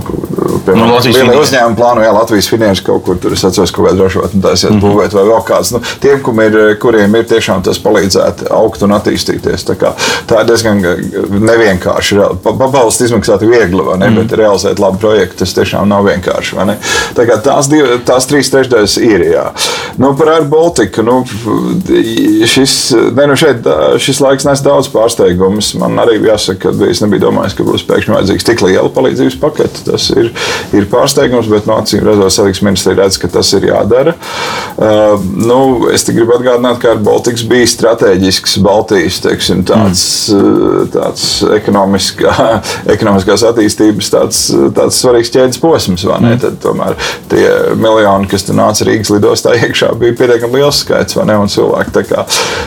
[0.66, 1.40] piemēram Nu, Finanses.
[1.42, 4.80] uzņēmumi plāno, jā, Latvijas finanses kaut kur tur es atceros, kaut kādā ražotnē taisiet mm
[4.80, 4.84] -hmm.
[4.84, 5.72] būvēt vai vēl kāds.
[5.72, 9.64] Nu, tiem, kum ir, kuriem ir tiešām tas palīdzēt augt un attīstīties.
[9.66, 9.92] Tā, kā,
[10.28, 10.82] tā ir diezgan
[11.30, 12.16] nevienkārši.
[12.16, 12.36] Reāli.
[12.42, 14.10] Pa- Pabalstu izmaksāt viegli, ne?
[14.10, 14.16] Mm -hmm.
[14.28, 16.56] bet realizēt labu projektu tas tiešām nav vienkārši.
[17.14, 19.20] Tā kā tās, div, tās trīs trešdaļas ir.
[19.20, 19.50] Jā.
[19.96, 21.02] Nu, par Air Baltica.
[21.02, 21.24] Nu,
[22.46, 23.56] šis, ne, nu šeit,
[23.98, 25.74] šis laiks nes daudz pārsteigumus.
[25.78, 29.84] Man arī jāsaka, ka es nebiju domājis, ka būs pēkšņi vajadzīgs tik liela palīdzības pakete.
[29.86, 30.32] Tas ir,
[30.76, 34.16] ir pārsteigums, bet no acīm redzot, Saliks ministrija redz, ka tas ir jādara.
[34.76, 35.60] Uh, nu,
[35.92, 40.90] es te gribu atgādināt, ka Baltics bija strateģisks Baltijas teiksim, tāds, mm.
[40.96, 42.34] tāds ekonomiskā,
[42.96, 44.42] ekonomiskās attīstības tāds,
[44.76, 46.06] tāds svarīgs ķēdes posms.
[46.06, 46.38] Mm.
[46.42, 46.96] Tad tomēr
[47.30, 47.44] tie
[47.78, 51.16] miljoni, kas nāca Rīgas lidostā iekšā, bija pietiekami liels skaits?
[51.16, 52.04] Un cilvēki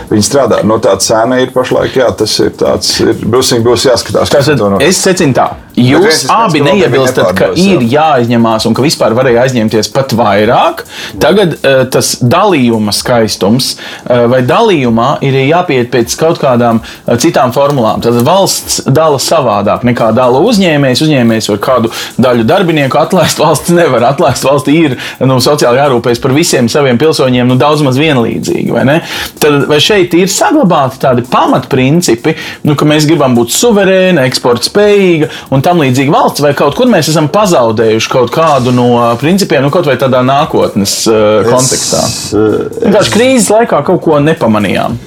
[0.10, 0.62] viņi strādā.
[0.68, 4.19] No tā cena ir pašlaik, jā, tas ir tāds, ir, būs, būs jāskatās.
[4.28, 5.48] Tātad to no- es secinu tā,
[5.80, 8.00] jūs ir abi neiebilstat, ka ir jā.
[8.00, 10.84] jāaizņemās un ka vispār varēja aizņemties pat vairāk.
[11.22, 17.54] Tagad eh, tas dalījuma skaistums eh, vai dalījumā ir jāpiet pēc kaut kādām eh, citām
[17.56, 18.02] formulām.
[18.04, 21.04] Tad valsts dala savādāk nekā dala uzņēmējs.
[21.06, 24.48] Uzņēmējs var kādu daļu darbinieku atlaist, valsts nevar atlaist.
[24.48, 28.70] Valstī ir nu, sociāli jārūpējas par visiem saviem pilsoņiem nu, daudz maz vienlīdzīgi.
[28.74, 29.00] Vai, ne?
[29.40, 32.36] Tad, vai šeit ir saglabāti tādi pamatprincipi,
[32.68, 36.90] nu, ka mēs gribam būt suverēni, eksporta spējīga un tam līdzīga valsts, vai kaut kur
[36.90, 38.90] mēs esam pazaudējuši kaut kādu no
[39.22, 42.02] principiem, nu, kaut vai tādā nākotnes uh, kontekstā?
[42.08, 42.34] Es,
[42.82, 44.98] Vienkārši krīzes laikā kaut ko nepamanījām.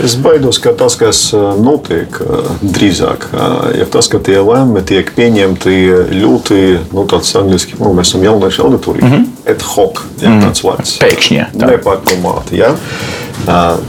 [0.00, 1.18] Es baidos, ka tas, kas
[1.60, 2.16] notiek
[2.62, 3.26] drīzāk,
[3.76, 5.74] ir tas, ka tie lēmumi tiek pieņemti
[6.16, 6.60] ļoti,
[6.94, 9.50] nu, tāds angļuiski, nu, mēs esam jauniešu auditorija, mm -hmm.
[9.52, 10.46] ad hoc, ja, mm -hmm.
[10.46, 10.94] tāds vārds.
[11.02, 11.70] Pēkšņi, jā, tā.
[11.74, 12.72] Nepārdomāti, ja.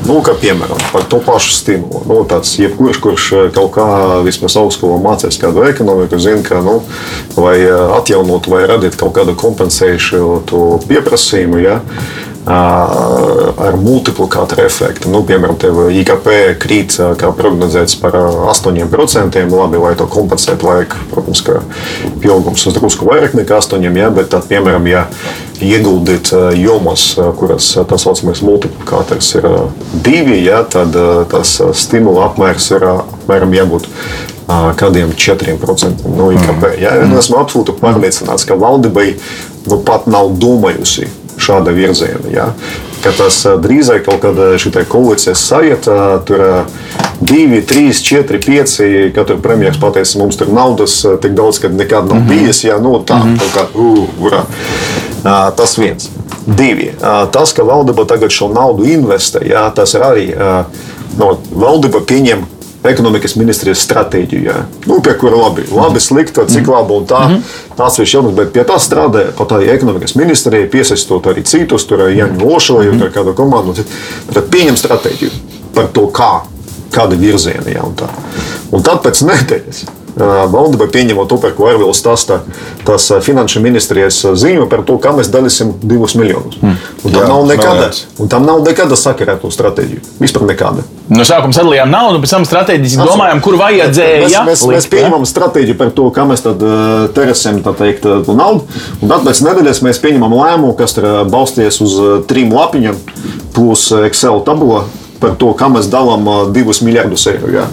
[0.07, 2.01] Nu, kā piemēram, par to pašu stimulu.
[2.09, 3.85] Nu, tāds, jebkurš, kurš kaut kā
[4.25, 6.79] vismaz augstskolā mācīs kādu ekonomiku, zina, ka, nu,
[7.37, 10.23] lai uh, atjaunotu vai radītu kaut kādu kompensējušu
[10.89, 11.81] pieprasījumu, ja,
[12.43, 15.11] ar multiplikātoru efektu.
[15.13, 15.55] Nu, piemēram,
[16.01, 16.27] IKP
[16.59, 19.39] krīt, kā prognozēts, par uh, 8%.
[19.53, 21.61] Labi, lai to kompensētu, vajag, protams, ka
[22.23, 25.07] pieaugums uz drusku vairāk nekā 8%, ja, bet, tad, piemēram, ja
[25.61, 29.47] ieguldīt jomas, kuras tā saucamais multiplikators ir
[30.05, 30.95] divi, ja, tad
[31.31, 33.89] tas stimula apmērs ir apmēram jābūt
[34.79, 36.69] kādiem 4% no IKP.
[36.81, 36.95] Ja.
[37.03, 37.17] Mm.
[37.19, 39.13] Esmu absolūti pārliecināts, ka valdībai
[39.69, 41.07] nu, pat nav domājusi
[41.43, 42.29] šāda virziena.
[42.31, 42.49] Ja.
[43.03, 45.95] Ka tas drīzāk kaut kāda šī koalīcijas sajūta,
[46.27, 49.09] tur uh, divi, trīs, četri, pieci.
[49.15, 52.63] Katru premjerministrs pateica, mums tur naudas tik daudz, ka nekad nav bijis.
[52.67, 53.39] Ja, nu, tā mm -hmm.
[53.39, 54.43] kaut kā uh, urā.
[55.23, 56.09] Tas viens.
[56.45, 56.91] Divi.
[57.31, 60.25] Tas, ka valdība tagad šo naudu investē, jā, tas ir arī
[61.17, 62.43] no, valdība pieņem
[62.83, 64.57] ekonomikas ministrijas stratēģiju, jā.
[64.89, 67.21] nu, pie kura labi, labi slikta, cik laba un tā.
[67.27, 67.77] Mm -hmm.
[67.77, 71.99] Tās ir jautājums, bet pie tā strādāja pat arī ekonomikas ministrija, piesaistot arī citus, tur
[71.99, 73.11] Jānis Lošoju, mm -hmm.
[73.11, 73.73] kādu komandu.
[74.33, 75.31] Tad pieņem stratēģiju
[75.73, 76.41] par to, kā,
[76.91, 78.07] kāda virziena jā, un tā.
[78.71, 79.85] Un tad pēc nedēļas.
[80.15, 82.41] Valdība pieņemot to, par ko Ervils stāsta,
[82.85, 86.59] tas ā, finanšu ministrijas ā, ziņo par to, kā mēs dalīsim divus miljonus.
[86.61, 86.75] Mm.
[87.01, 87.89] Un tam Jā, nav nekāda,
[88.21, 90.05] un tam nav nekāda sakara ar to stratēģiju.
[90.21, 90.85] Vispār nekāda.
[91.13, 94.23] No sākuma sadalījām naudu, pēc tam strateģiski domājām, kur vajadzēja.
[94.23, 94.93] Mēs, mēs, mēs likt, ja?
[94.93, 96.63] pieņemam stratēģiju par to, kā mēs tad,
[97.17, 98.67] tā teikt, to naudu.
[99.01, 101.97] Un tad pēc nedēļas mēs pieņemam lēmumu, kas ir balstījies uz
[102.29, 103.01] trim lapiņām,
[103.57, 104.85] plus Excel tabula.
[105.23, 107.49] Par to, kā mēs dalām divus miljardus eiro.
[107.53, 107.65] Ja?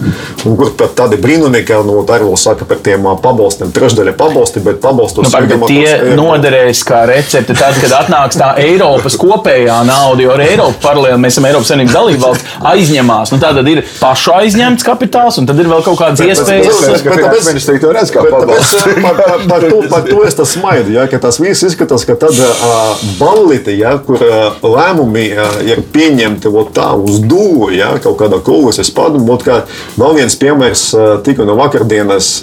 [0.47, 4.15] Un kur pat tādi brīnumi, ka nu, tā ir vēl saka par tiem pabalstiem, trešdaļa
[4.19, 9.81] pabalsti, bet pabalstos Nu, bet tie noderēs kā recepte tad, kad atnāks tā Eiropas kopējā
[9.87, 13.33] nauda, jo ar Eiropu paralēli mēs esam Eiropas Savienības dalībvalsts, aizņemās.
[13.33, 16.81] Nu, tā tad ir pašu aizņemts kapitāls, un tad ir vēl kaut kādas iespējas.
[17.03, 18.77] bet- Bet to redz kā Bet tāpēc, pabalstu.
[18.81, 20.93] ā, par, par, par, to, par to es tas smaidu.
[20.95, 25.81] Ja, ka tas viss izskatās, ka tāda uh, ballīte, ja, kur uh, lēmumi uh, ir
[25.93, 29.37] pieņemti vot tā uz dūlu, ja, kaut kādā kolosas padomu.
[29.41, 29.63] kā
[29.97, 30.87] Vēl viens piemērs
[31.25, 32.37] tika no vakardienas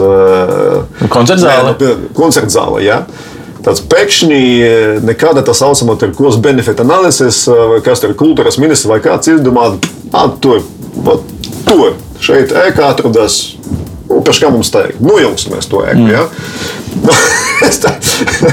[1.09, 1.75] Koncertzāle.
[1.79, 2.83] nu, koncertzāle.
[2.87, 3.03] Ja.
[3.65, 4.43] Tāds pēkšņi
[5.05, 7.43] nekāda tā saucamā cost benefit analīzes,
[7.85, 9.73] kas tur ir kultūras ministrs vai kāds izdomā,
[10.15, 10.63] ah, tur,
[11.67, 13.41] tur, šeit ēkā atrodas.
[14.09, 16.05] Pēc kā mums teikt, nojauksim to ēku.
[16.05, 16.13] Mm.
[16.13, 16.25] Ja?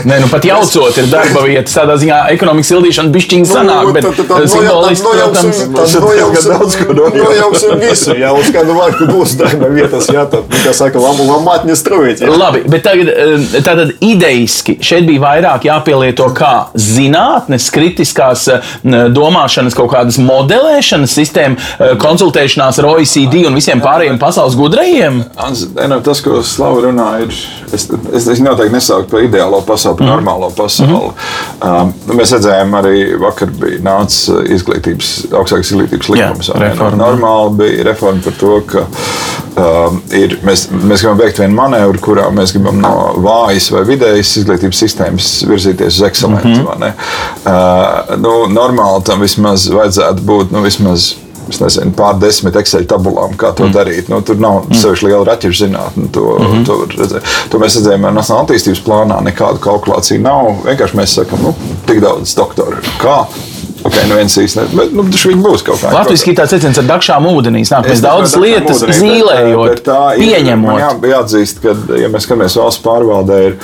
[0.05, 1.73] Nē, nu pat jaucot, ir darba vietas.
[1.77, 6.51] Tādā ziņā ekonomikas sildīšana bišķiņa sanāk, bet Nu, tad simboliski, protams, tad tas ir nojauksim-
[6.51, 6.95] daudz, ko.
[7.15, 11.01] Nojauksim visu, ja uz kādu laiku būs darba vietas, jā, tad, nu, kā saka,
[11.79, 12.21] strūvīt.
[12.21, 12.31] Ja?
[12.35, 18.61] Labi, bet tagad, eh, tātad idejiski šeit bija vairāk jāpielieto kā zinātnes, kritiskās eh,
[19.15, 25.23] domāšanas, kaut kādas modelēšanas sistēma, eh, konsultēšanās ar OECD un visiem pārējiem pasaules gudrajiem.
[25.45, 27.33] Nē, nu, Tas, ko Slava runā, ir.
[27.73, 31.11] Es, es, es noteikti nesaucu par ideālo pasauli, par normālo pasauli.
[31.65, 36.51] Um, nu, mēs redzējām, arī vakar bija nācis izglītības, augstākās izglītības likums.
[36.59, 36.69] ne?
[36.69, 37.01] reforma.
[37.01, 42.29] Normāli bija reforma par to, ka um, ir, mēs, mēs gribam veikt vienu manevru, kurā
[42.35, 46.55] mēs gribam no vājas vai vidējas izglītības sistēmas virzīties uz ekscelenci.
[46.55, 47.05] Mm -hmm.
[47.45, 51.13] uh, nu, normāli tam vismaz vajadzētu būt nu, vismaz
[51.61, 53.75] nezinu, pār desmit Excel tabulām, kā to mm.
[53.75, 54.11] darīt.
[54.11, 54.77] Nu, tur nav mm.
[54.81, 56.07] sevišķi liela raķešu zinātne.
[56.15, 56.65] To, mm -hmm.
[56.65, 57.33] to, var redzēt.
[57.49, 60.55] to mēs redzējām, Nacionālajā attīstības plānā nekāda kalkulācija nav.
[60.65, 61.53] Vienkārši mēs sakām, nu,
[61.85, 62.77] tik daudz doktoru.
[63.01, 63.25] Kā?
[63.85, 66.87] Ok, nu viens īsti, bet nu, viņi būs kaut kādā Latvijas ir tāds secins ar
[66.89, 67.69] dakšām ūdenīs.
[67.69, 70.79] Nāk, mēs nezinu, lietas ūdenī, bet, zīlējot, bet ir- man pieņemot.
[70.79, 73.59] Jā, jāatzīst, ka, ja mēs skatāmies valsts pārvaldē, ir.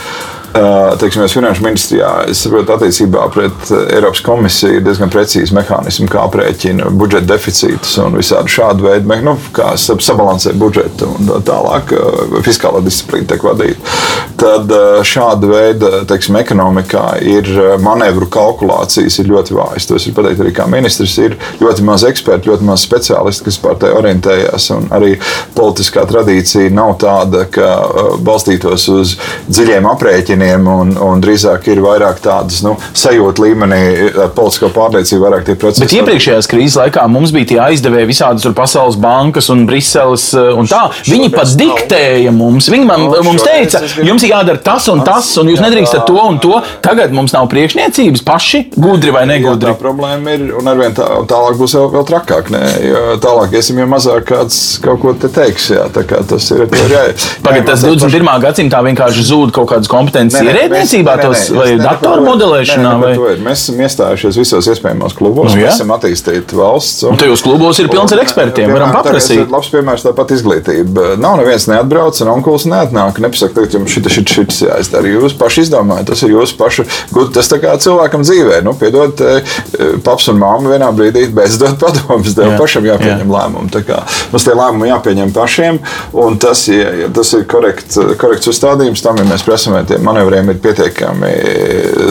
[0.52, 6.10] Uh, teiksim, finanšu ministrijā, es saprotu, attiecībā pret uh, Eiropas komisiju ir diezgan precīzi mehānismi,
[6.12, 11.38] kā aprēķina budžeta deficītus un visādi šādu veidu, nu, kā sab- sabalansēt budžetu un tā
[11.54, 13.96] tālāk, uh, fiskālā disciplīna tiek vadīta.
[14.42, 14.74] Tad
[15.08, 17.48] šāda veida teiksim, ekonomikā ir
[17.80, 19.86] manevru kalkulācijas ir ļoti vājas.
[19.88, 21.14] To es varu pateikt arī kā ministrs.
[21.22, 24.68] Ir ļoti maz ekspertu, ļoti maz speciālistu, kas par te orientējās.
[24.74, 25.14] Un arī
[25.54, 27.70] politiskā tradīcija nav tāda, ka
[28.26, 29.14] balstītos uz
[29.46, 33.82] dziļiem aprēķiniem, un, un drīzāk ir vairāk tādas nu, sajūta līmenī,
[34.26, 35.84] ar politisko pārliecību, vairāk tie procesi.
[35.84, 40.52] Bet iepriekšējās krīzes laikā mums bija tie aizdevēji visādas tur Pasaules bankas un Briseles eh,
[40.58, 40.84] un tā.
[41.08, 42.70] Viņi pat diktēja mums.
[42.72, 46.06] Viņi man, Nu, mums teica, jums ir jādara tas un tas, un jūs Jā, nedrīkstat
[46.08, 46.54] to un to.
[46.86, 49.72] Tagad mums nav priekšniecības paši, gudri vai Jā, negudri.
[49.72, 52.52] tā problēma ir, un arvien tā, tālāk būs vēl, vēl trakāk.
[52.54, 52.62] Ne?
[52.86, 55.72] Jo tālāk iesim, jo mazāk kāds kaut ko te teiks.
[55.74, 56.68] Jā, tā kā tas ir.
[56.70, 57.04] ir Jā,
[57.44, 58.30] Pagaidā, tas jāiemācās 21.
[58.46, 61.16] gadsimtā vienkārši zūd kaut kādas kompetences Nē, nē, ierēdniecībā,
[61.58, 62.92] vai datoru to- modelēšanā.
[62.92, 63.40] nē, vai- ir.
[63.46, 67.04] Mēs esam iestājušies visos iespējamos klubos, Nu, mēs esam attīstīti valsts.
[67.10, 69.38] Un tajos klubos ir pilns ar ekspertiem, varam Piemēram, paprasīt.
[69.38, 71.18] tagad ir Labs piemērs tāpat izglītība.
[71.20, 73.20] Nav neviens neatbrauc, un onkulis neatnāk.
[73.20, 75.08] Nepasaka, ka jums šis ir jāizdara.
[75.12, 76.86] Jūs paši izdomājat, tas ir jūsu pašu.
[77.14, 79.42] gud- Tas kā cilvēkam dzīvē, nu, piedod, eh,
[80.04, 82.34] paps un māma vienā brīdī beidz dot padomus.
[82.36, 83.36] Tev Jā, pašam jāpieņem jā.
[83.38, 83.70] lēmumi.
[83.72, 85.80] Tā kā Mums tie lēmumi jāpieņem pašiem,
[86.14, 90.00] un tas, ja, ja tas ir korekts, korekts uzstādījums tam, ja mēs prasām, vai tiem
[90.22, 91.32] manevriem ir pietiekami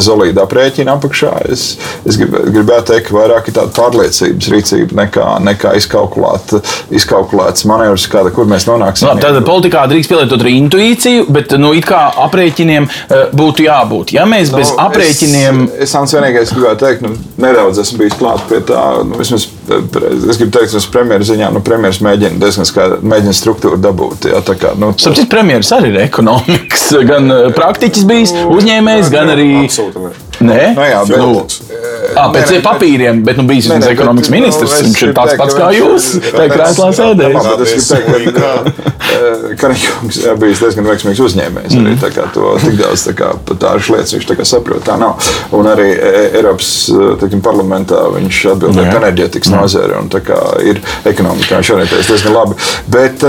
[0.03, 1.33] solīdi aprēķini apakšā.
[1.53, 1.65] Es,
[2.09, 6.57] es grib, gribētu teikt, ka vairāk ir tāda pārliecības rīcība nekā, nekā izkalkulēt,
[6.97, 9.09] izkalkulēts manevrs, kāda, kur mēs nonāksim.
[9.11, 14.15] Labi, Tātad politikā drīkst pielietot arī intuīciju, bet nu, it kā aprēķiniem eh, būtu jābūt.
[14.17, 15.65] Ja mēs bez Nu, aprēķiniem.
[15.75, 18.85] Es, es Ants, vienīgais gribētu teikt, nu, nedaudz esmu bijis klāt pie tā.
[19.07, 23.79] Nu, vismaz, eh, es gribu teikt, ka premjeras ziņā nu, premjeras mēģina diezgan mēģina struktūru
[23.83, 24.31] dabūt.
[24.33, 29.37] Jā, tā kā, nu, Sapratu, premjerministrs arī ir ekonomikas, gan eh, praktiķis bijis, uzņēmējs, gan
[29.37, 29.49] arī.
[29.67, 30.30] Absolūti.
[30.41, 30.55] Ne.
[30.55, 31.47] Nē, Nu, jā, bet- nu,
[32.17, 34.73] ā, pēc Nē, papīriem, bet nu, bijis Nē, nē, ekonomikas bet, nu, ministrs.
[34.81, 36.07] es Viņš ir tāds pats ka kā jūs.
[36.35, 37.49] Tā ir krēslā sēdējis.
[37.61, 38.51] Es gribu teikt, ka
[39.61, 39.85] Kariņš
[40.25, 41.75] ir bijis diezgan veiksmīgs uzņēmējs.
[41.81, 44.83] Arī tā kā to tik daudz tā kā, tādas lietas viņš tā kā saprot.
[44.87, 45.19] Tā nav.
[45.57, 45.89] Un arī
[46.39, 46.71] Eiropas
[47.21, 51.59] teiksim, parlamentā viņš atbildēja par enerģētikas nozari un tā kā ir ekonomikā.
[51.61, 52.59] Viņš orientējas diezgan labi.
[52.97, 53.25] Bet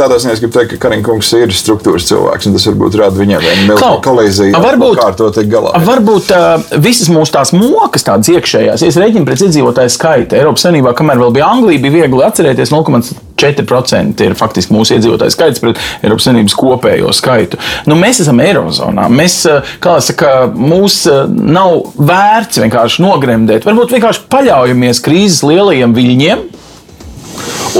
[0.00, 3.44] tādā ziņā es gribu teikt, ka Kariņkungs ir struktūras cilvēks un tas varbūt rada viņam
[3.44, 4.54] vienu milzīgu kolīziju.
[4.56, 5.74] a, varbūt- kā ar to tiek galā.
[5.88, 6.47] Varbūt uh,
[6.84, 10.38] visas mūsu tās mokas, tādas iekšējās, ja rēķinu pēc iedzīvotāju skaita.
[10.38, 15.62] Eiropas Savienībā, kamēr vēl bija Anglija, bija viegli atcerēties 0,4% ir faktiski mūsu iedzīvotāju skaits
[15.62, 17.60] pret Eiropas Savienības kopējo skaitu.
[17.88, 19.08] Nu, mēs esam Eirozonā.
[19.12, 23.68] Mēs, uh, kā lai saka, mūs uh, nav vērts vienkārši nogremdēt.
[23.68, 26.46] Varbūt vienkārši paļaujamies krīzes lielajiem viļņiem.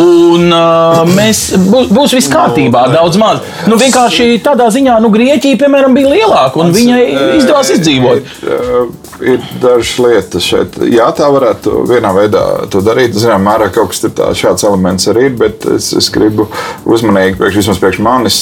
[0.00, 3.42] Un uh, mēs, būs, būs viss kārtībā, daudz maz.
[3.68, 7.02] Nu, vienkārši tādā ziņā, nu, Grieķija, piemēram, bija lielāka, un viņai
[7.38, 8.33] izdevās izdzīvot.
[8.48, 8.88] Ir,
[9.35, 10.78] ir dažas lietas šeit.
[10.88, 13.16] Jā, tā varētu vienā veidā to darīt.
[13.18, 16.48] Zinām, mērā kaut kas tāds, šāds elements arī ir, bet es, es gribu
[16.88, 18.40] uzmanīgi, priekš, vismaz priekš manis,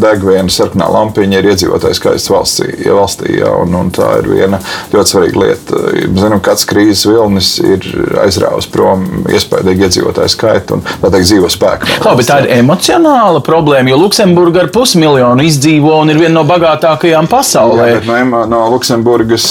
[0.00, 4.30] deg viena sarkanā lampiņa ir iedzīvotājs skaits valstī, ja valstī jā, un, un tā ir
[4.30, 4.60] viena
[4.94, 5.82] ļoti svarīga lieta.
[6.14, 7.88] Zinām, kāds krīzes vilnis ir
[8.22, 11.88] aizrāvis prom iespējīgi iedzīvotāju skaitu un teikt dzīvo spēku.
[12.18, 17.28] Bet tā ir emocionāla problēma, jo Luksemburga ar pusmiljonu izdzīvo un ir viena no bagātākajām
[17.30, 17.88] pasaulē.
[17.94, 19.46] Jā, no, no Luksemburgas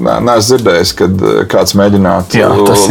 [0.00, 2.40] neesmu dzirdējis, kad kāds mēģinātu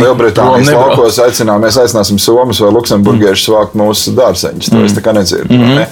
[0.01, 3.57] Lielbritānijas laukos aicināt, mēs aicināsim Somas vai Luksemburgiešus mm.
[3.57, 4.71] vākt mūsu dārzeņus.
[4.71, 4.87] To mm.
[4.87, 5.53] es tā kā nedzirdu.
[5.53, 5.75] Mm -hmm.
[5.75, 5.87] ne?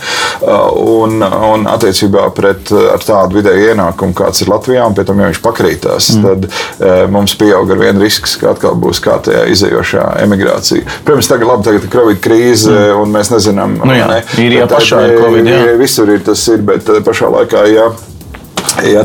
[0.79, 2.71] un, un attiecībā pret
[3.05, 6.23] tādu vidēju ienākumu, kāds ir Latvijā, un pie tam, ja viņš pakrītās, mm.
[6.23, 10.98] tad mums pieaug ar vienu risks, ka atkal būs kā tajā izējošā emigrācija.
[11.05, 13.01] Protams, tagad, labi, tagad ir Covid krīze, mm.
[13.01, 15.49] un mēs nezinām, nu jā, ne, ir jau pašā ir Covid.
[15.49, 15.65] Jā.
[15.79, 18.08] Visur ir tas, ir, bet pašā laikā, jā ja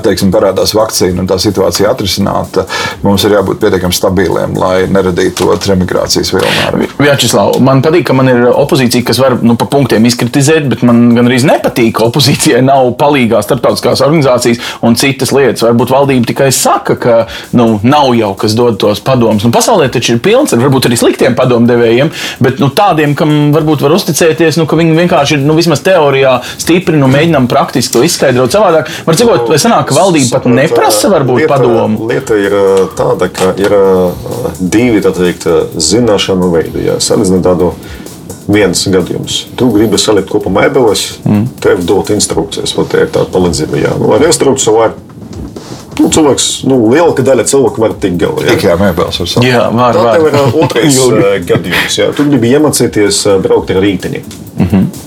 [0.04, 2.66] teiksim, parādās vakcīna un tā situācija atrisināta,
[3.04, 6.88] mums ir jābūt pietiekami stabiliem, lai neradītu to emigrācijas vilnu.
[6.98, 11.06] Vjačeslav, man patīk, ka man ir opozīcija, kas var nu, pa punktiem izkritizēt, bet man
[11.16, 15.64] gan arī nepatīk, ka opozīcijai nav palīgā starptautiskās organizācijas un citas lietas.
[15.66, 17.16] Varbūt valdība tikai saka, ka
[17.58, 19.46] nu, nav jau kas dod tos padomus.
[19.46, 22.12] Nu, pasaulē taču ir pilns ar varbūt arī sliktiem padomdevējiem,
[22.44, 26.36] bet nu, tādiem, kam varbūt var uzticēties, nu, ka viņi vienkārši ir nu, vismaz teorijā
[26.56, 28.90] stipri un nu, mēģinām praktiski to izskaidrot savādāk.
[29.06, 32.08] Var cikot, vai sanāk, ka valdība pat neprasa varbūt lieta, padomu?
[32.10, 32.56] Lieta ir
[32.98, 33.76] tāda, ka ir
[34.60, 35.48] divi teikt,
[35.80, 36.86] zināšanu veidi.
[36.88, 37.72] Jā, salīdzinot tādu
[38.50, 39.38] viens gadījums.
[39.58, 41.46] Tu gribi salikt kopā mēbeles, mm.
[41.64, 43.80] tev dot instrukcijas, vai tā ir tāda palīdzība.
[43.80, 44.94] Jā, nu, ar instrukciju var.
[45.94, 48.42] Nu, cilvēks, nu, lielākā daļa cilvēku var tikt galā.
[48.42, 49.46] Jā, tikai mēbeles var salikt.
[49.46, 50.18] Jā, var, var.
[50.18, 51.00] Tā ir otrais
[51.50, 51.98] gadījums.
[52.00, 52.08] Jā.
[52.18, 54.24] Tu gribi iemācīties braukt ar rīteni.
[54.58, 55.03] Mm -hmm.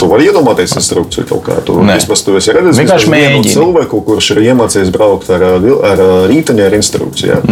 [0.00, 1.80] Tu vari iedomāties instrukciju kaut kādu.
[1.84, 3.52] Vismaz tu esi redzējis vienkārši mēģini.
[3.52, 7.42] cilvēku, kurš ir iemācījies braukt ar, ar rīteni ar instrukciju.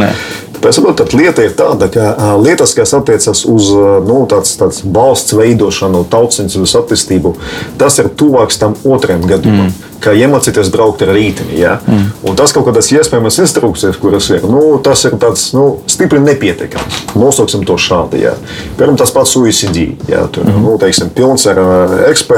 [0.59, 3.69] Tāpēc tā lieta ir tāda, ka lietas, kas attiecas uz
[4.07, 7.35] nu, tāds, tāds valsts veidošanu, tautsensības attīstību,
[7.79, 9.69] tas ir tuvāks tam otrajam gadījumam.
[9.69, 9.85] Mm.
[9.99, 11.57] Kā iemācīties braukt ar rīteni.
[11.59, 11.77] Ja?
[11.87, 12.11] Mm.
[12.31, 17.01] Un tas kaut kādas iespējamas instrukcijas, kuras ir, nu, tas ir tāds nu, stipri nepietiekams.
[17.19, 18.23] Nosauksim to šādi.
[18.23, 18.37] Ja?
[18.79, 19.81] Piemēram, tas pats UICD.
[20.11, 20.29] Ja?
[20.31, 20.61] Tur mm.
[20.63, 21.59] nu, teiksim, pilns ar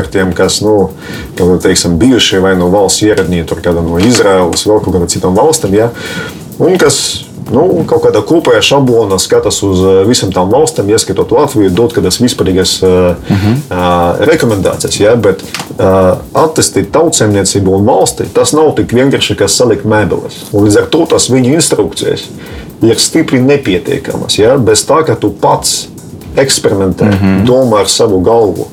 [0.01, 0.91] ekspertiem, kas nu,
[1.63, 5.77] teiksim, bijušie vai no valsts ierēdnieki, no Izraēlas, vēl kaut kādām citām valstīm.
[5.77, 5.91] Ja?
[6.61, 11.73] Un kas nu, kaut kādā kopējā šablonā skatās uz eh, visām tām valstīm, ieskaitot Latviju,
[11.75, 13.57] dot kādas vispārīgas uh, uh -huh.
[13.71, 15.01] uh, rekomendācijas.
[15.01, 15.17] Ja?
[15.17, 20.45] Bet uh, attīstīt tautsēmniecību un valsti tas nav tik vienkārši, kā salikt mēbeles.
[20.53, 22.29] Un līdz ar to tas viņu instrukcijas
[22.83, 24.39] ir stipri nepietiekamas.
[24.39, 24.57] Ja?
[24.59, 25.89] Bez tā, ka tu pats
[26.37, 27.47] eksperimentē, mm -hmm.
[27.47, 28.67] domā ar savu galvu,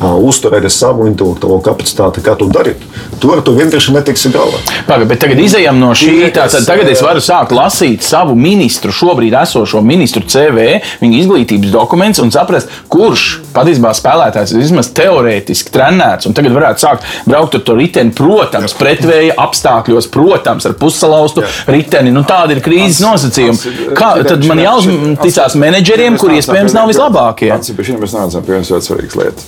[0.00, 2.80] uh, uztur arī savu intelektuālo kapacitāti, kā to darīt.
[3.20, 4.58] Tur tu vienkārši netiksi galā.
[4.86, 6.32] Paga, bet tagad izējām no šī.
[6.32, 12.22] Tātad, tagad es varu sākt lasīt savu ministru, šobrīd esošo ministru CV, viņa izglītības dokumentus
[12.22, 16.26] un saprast, kurš patiesībā spēlētājs ir vismaz teorētiski trenēts.
[16.26, 21.50] Un tagad varētu sākt braukt ar to riteni, protams, pretvēja apstākļos, protams, ar pussalauztu Jā.
[21.74, 22.12] riteni.
[22.14, 23.94] Nu, tāda ir krīzes nosacījuma.
[23.98, 27.22] Kā tad man jāuzticās menedžeriem, kuri iespējams nav vislabākie?
[27.22, 27.50] labākie.
[27.54, 29.46] Atcīm mēs nācām pie vienas ļoti svarīgas lietas.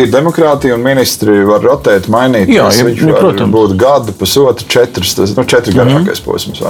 [0.00, 2.50] Ir demokrātija un ministri var rotēt, mainīt.
[2.52, 3.52] Jā, jā viņš var protams.
[3.54, 6.06] būt gadu, pusotru, četrus, tas nu, četri mm -hmm.
[6.06, 6.62] garākais posms.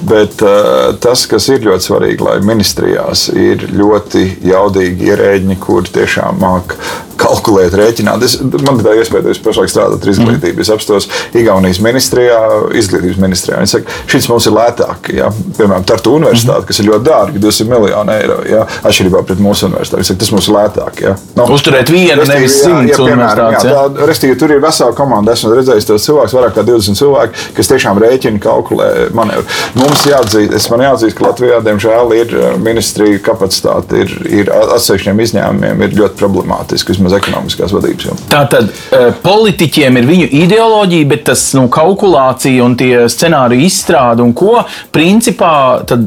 [0.00, 6.38] Bet uh, tas, kas ir ļoti svarīgi, lai ministrijās ir ļoti jaudīgi ierēģi, kuri tiešām
[6.40, 6.76] māk
[7.22, 8.24] kalkulēt, rēķināt.
[8.26, 10.62] Es, man bija iespēja, ka es pašlaik strādāju ar izglītību.
[10.62, 12.38] Es apstos Igaunijas ministrijā,
[12.78, 13.60] izglītības ministrijā.
[13.62, 15.12] Viņi saka, šis mums ir lētāk.
[15.16, 15.30] Ja?
[15.58, 18.38] Piemēram, Tartu universitāte, kas ir ļoti dārga, 200 miljoni eiro.
[18.48, 18.64] Ja?
[18.82, 20.06] Atšķirībā pret mūsu universitāti.
[20.08, 21.00] Saka, tas mums ir lētāk.
[21.02, 21.14] Ja?
[21.38, 23.66] No, Uzturēt vienu, nevis simts universitātes.
[23.68, 23.84] Ja?
[23.88, 25.34] Tā, restīvi, tur ir vesela komanda.
[25.36, 29.46] Esmu redzējis tos cilvēkus, vairāk kā 20 cilvēki, kas tiešām rēķina, kalkulē manevru.
[29.78, 35.22] Mums jāatzīst, es man jāatzīst, ka Latvijā, diemžēl, ir eh, ministrija kapacitāte, ir, ir atsevišķiem
[35.26, 38.08] izņēmumiem, ir ļoti problemātiski vismaz ekonomiskās vadības.
[38.08, 38.16] Jau.
[38.32, 44.24] Tā tad uh, politiķiem ir viņu ideoloģija, bet tas nu, kalkulācija un tie scenāriju izstrāde
[44.24, 44.62] un ko
[44.94, 45.52] principā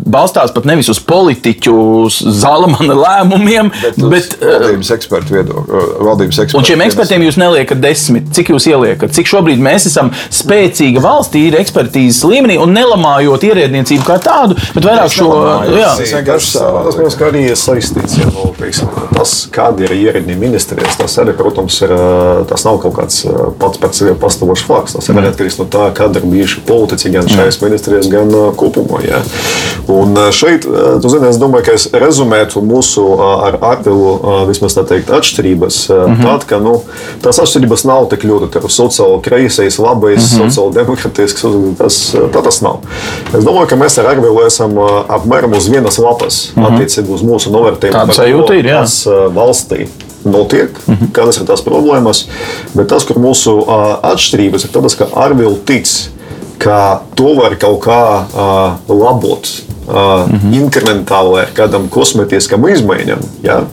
[0.05, 1.75] balstās pat nevis uz politiķu
[2.11, 6.55] zalamana lēmumiem, bet, bet uh, valdības ekspertu viedokli.
[6.55, 8.29] Un šiem ekspertiem jūs neliekat desmit.
[8.35, 9.13] Cik jūs ieliekat?
[9.15, 14.87] Cik šobrīd mēs esam spēcīga valstī, ir ekspertīzes līmenī un nelamājot ierēdniecību kā tādu, bet
[14.87, 15.29] vairāk šo.
[15.75, 18.19] Jā, tas mums kā arī ir saistīts.
[18.21, 21.93] Ja, nu, teiksim, tas, kāda ir ierēdņa ministrija atcerēties, tas arī, protams, ir,
[22.49, 23.23] tas nav kaut kāds
[23.59, 24.95] pats par sevi pastāvošs fakts.
[24.97, 29.01] Tas ir arī atkarīgs no tā, kāda ir bijuši politiķi gan šajās ministrijās, gan kopumā.
[29.05, 29.21] Ja.
[29.91, 35.09] Un šeit, tu zini, es domāju, ka es rezumētu mūsu ar Arvilu vismaz tā teikt
[35.09, 35.89] atšķirības.
[35.89, 36.23] Mm -hmm.
[36.23, 36.81] Tad, ka nu,
[37.21, 40.49] tās atšķirības nav tik ļoti sociāli kreisais, labais, mm -hmm.
[40.49, 41.45] sociāli demokratisks.
[41.77, 42.79] Tas, tā tas nav.
[43.33, 44.77] Es domāju, ka mēs ar Arvilu esam
[45.07, 46.73] apmēram uz vienas lapas mm -hmm.
[46.73, 47.99] attiecībā uz mūsu novērtējumu.
[47.99, 48.81] Tāda sajūta ir, jā.
[48.81, 49.87] Kas valstī
[50.25, 51.11] notiek, mm -hmm.
[51.11, 52.25] kādas ir tās problēmas.
[52.73, 55.87] Bet tas, kur mūsu uh, atšķirības ir tas, ka Arvils tic,
[56.57, 59.47] ka to var kaut kā uh, labot
[59.87, 63.25] uh, inkrementāli ar kādam kosmētiskam izmaiņam.
[63.45, 63.63] Ja?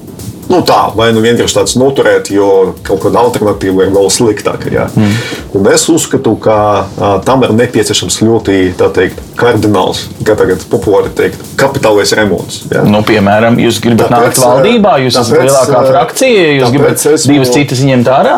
[0.53, 4.69] Nu, tā, vai nu vienkārši tāds noturēt, jo kaut kāda alternatīva ir vēl sliktāka.
[4.75, 4.89] Ja?
[4.93, 5.15] Mm.
[5.57, 11.41] Un es uzskatu, ka a, tam ir nepieciešams ļoti teikt, kardināls, kā tagad populāri teikt,
[11.61, 12.65] kapitālais remonts.
[12.73, 12.83] Ja?
[12.85, 17.55] Nu, piemēram, jūs gribat tāpēc, nākt valdībā, jūs esat lielākā frakcija, jūs gribat esmu, divas
[17.57, 18.37] citas ņemt ārā?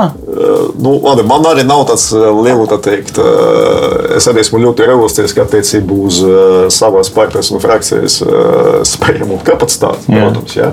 [0.81, 3.19] Nu, labi, man arī nav tāds liels, tā teikt,
[4.17, 6.19] es arī esmu ļoti realistisks attiecībā uz
[6.75, 8.17] savas partijas un frakcijas
[8.89, 10.57] spējamo kapacitāti, protams.
[10.59, 10.73] Ja?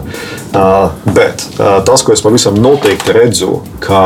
[1.05, 4.03] Bet tas, ko es pavisam noteikti redzu, kā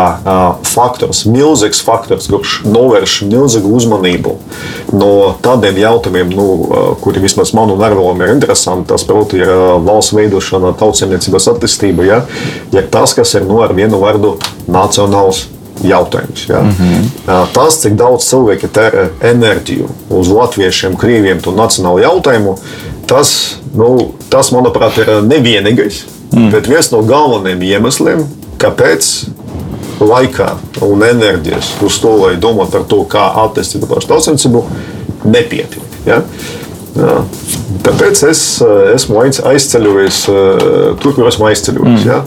[0.68, 4.36] faktors, milzīgs faktors, kurš novērš milzīgu uzmanību
[4.96, 5.14] no
[5.46, 6.50] tādiem jautājumiem, nu,
[7.04, 9.52] kuri vismaz man un Arvēlam ir interesanti, tas proti ir
[9.86, 12.22] valsts veidošana, tautsēmniecības attīstība, ja,
[12.76, 14.36] ja tas, kas ir no nu, ar vienu vārdu
[14.72, 15.45] nacionāls
[15.84, 16.48] jautājums.
[16.50, 16.62] Ja?
[16.62, 17.48] Mm -hmm.
[17.54, 22.58] Tas, cik daudz cilvēki tērē enerģiju uz latviešiem, krieviem un nacionālu jautājumu,
[23.08, 26.52] tas, nu, tas manuprāt, ir nevienīgais, mm.
[26.52, 28.26] bet viens no galvenajiem iemesliem,
[28.58, 29.28] kāpēc
[30.00, 30.50] laikā
[30.82, 34.64] un enerģijas uz to, lai domātu par to, kā attīstīt pašu tautsvencību,
[35.24, 35.84] nepietiek.
[36.06, 36.22] Ja?
[36.96, 37.16] Jā.
[37.86, 40.68] Tāpēc es eh, esmu aizceļojis eh,
[41.02, 42.06] tur, kur esmu aizceļojis.
[42.06, 42.08] Mm.
[42.08, 42.20] Jā,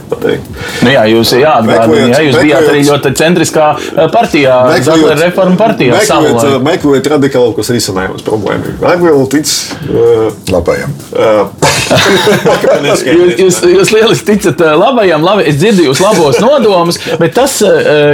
[0.85, 5.17] nu jā, jūs, jā, atgādini, jā, jūs meklējot, bijāt arī ļoti centriskā eh, partijā, Zatlera
[5.23, 5.97] reforma partijā.
[5.97, 8.77] Meklējot, meklējot radikālākos risinājumus problēmai.
[8.93, 9.49] Agvēl tic
[9.89, 10.95] uh, labajam.
[12.89, 17.59] jūs, jūs, jūs lieliski ticat labajam, labi, es dzirdu jūs labos nodomus, bet tas,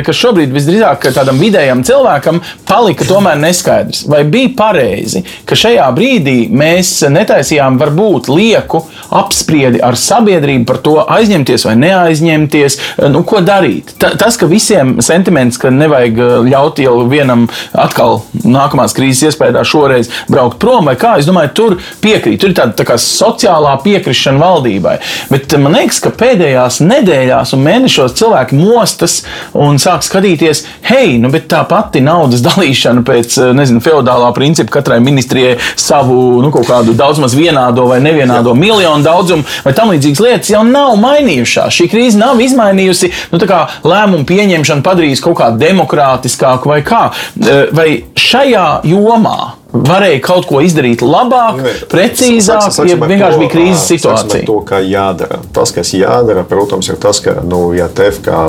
[0.07, 4.05] kas šobrīd visdrīzāk tādam vidējam cilvēkam palika tomēr neskaidrs.
[4.11, 8.85] Vai bija pareizi, ka šajā brīdī mēs netaisījām varbūt lieku
[9.15, 12.79] apspriedi ar sabiedrību par to aizņemties vai neaizņemties,
[13.13, 13.95] nu, ko darīt.
[14.01, 19.65] Ta, tas, ka visiem sentiments, ka nevajag uh, ļaut jau vienam atkal nākamās krīzes iespējā
[19.69, 22.41] šoreiz braukt prom, vai kā, es domāju, tur piekrīt.
[22.43, 24.97] Tur ir tāda tā kā sociālā piekrišana valdībai.
[25.31, 29.21] Bet man liekas, ka pēdējās nedēļās un mēnešos cilvēki mostas
[29.59, 34.79] un sāk skatīties, hei, nu, bet tā pati naudas dalīšana pēc, uh, nezinu, feudālā principa
[34.81, 38.61] katrai ministrijai savu nu, kaut kādu daudz maz vienādo vai nevienādo Jā.
[38.61, 41.75] miljonu daudzumu vai tam līdzīgas lietas jau nav mainījušās.
[41.75, 43.43] Šī krīze nav izmainījusi nu,
[43.85, 47.05] lēmumu pieņemšanu, padarījusi kaut kā demokrātiskāku vai kā.
[47.41, 49.39] Eh, vai šajā jomā
[49.75, 54.45] varēja kaut ko izdarīt labāk, ne, precīzāk, ja vienkārši bija krīzes situācija.
[54.47, 55.41] To, kā jādara.
[55.55, 58.45] Tas, kas jādara, protams, ir tas, ka, nu, ja tev kā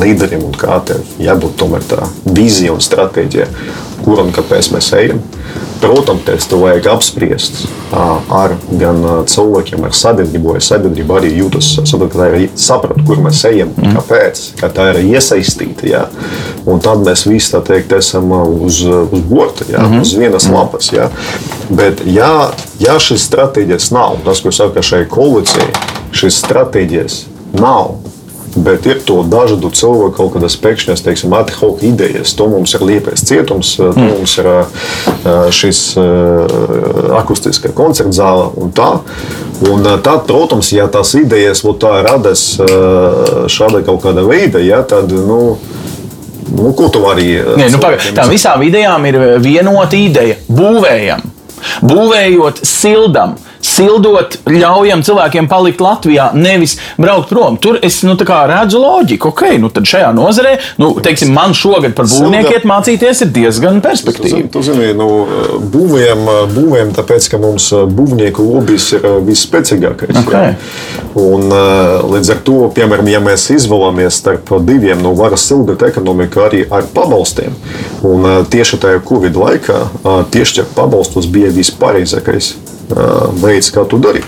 [0.00, 3.48] līderim un kā tev jābūt tomēr tā vīzija un stratēģija,
[4.04, 5.22] kur un kāpēc mēs ejam.
[5.80, 11.58] Protams, to vajag apspriest ar gan cilvēkiem, ar sabiedrību, vai sabiedrība arī ir
[12.56, 13.92] saprata, kur mēs ejam, mm.
[13.98, 15.86] kāpēc, ka tā ir iesaistīta.
[15.90, 16.02] Jā.
[16.66, 20.00] Un tad mēs visi tā teikt, esam uz, uz borta, jā, mm -hmm.
[20.00, 20.54] uz vienas mm.
[20.54, 20.90] lapas.
[20.92, 21.10] Jā.
[21.68, 25.70] Bet, ja, ja šīs stratēģijas nav, tas, ko saka šai koalīcijai,
[26.12, 27.24] šīs stratēģijas
[27.60, 27.96] nav,
[28.56, 32.32] Bet ir to dažādu cilvēku kaut kādas pēkšņas, teiksim, hoc idejas.
[32.38, 34.12] To mums ir liepais cietums, to mm.
[34.14, 34.48] mums ir
[35.52, 35.80] šis
[37.18, 38.90] akustiskā koncerta zāle un tā.
[39.68, 42.46] Un tad, protams, ja tās idejas tā radas
[43.52, 45.12] šāda kaut kāda veida, ja, tad.
[45.12, 45.58] Nu,
[46.46, 47.24] Nu, ko tu vari?
[47.58, 50.36] Nē, nu, paga, tām visām idejām ir vienota ideja.
[50.46, 51.24] Būvējam.
[51.82, 53.34] Būvējot, sildam,
[53.66, 57.58] sildot, ļaujam cilvēkiem palikt Latvijā, nevis braukt prom.
[57.60, 59.32] Tur es nu, redzu loģiku.
[59.32, 64.46] Ok, nu tad šajā nozarē, nu, teiksim, man šogad par būvniekiem mācīties ir diezgan perspektīvi.
[64.52, 65.08] Tu zini, nu,
[65.72, 66.22] būvējam,
[66.54, 70.20] būvējam tāpēc, ka mums būvnieku lobbyis ir visspēcīgākais.
[70.22, 70.54] Okay.
[71.18, 71.48] Un,
[72.12, 76.88] līdz ar to, piemēram, ja mēs izvēlamies starp diviem, nu, varas sildīt ekonomiku arī ar
[76.94, 77.56] pabalstiem.
[78.06, 79.82] Un tieši tajā Covid laikā
[80.32, 82.54] piešķirt pabalstus bija vispareizākais
[83.42, 84.26] veids, kā to darīt.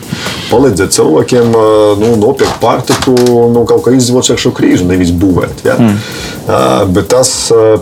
[0.49, 1.53] Palīdzēt cilvēkiem
[2.01, 3.15] nu, nopirkt pārtiku,
[3.53, 5.63] nu, kaut kā izdzīvot ar šo krīzi, nevis būvēt.
[5.69, 5.77] Ja?
[5.79, 5.99] Mm.
[6.95, 7.31] Bet tas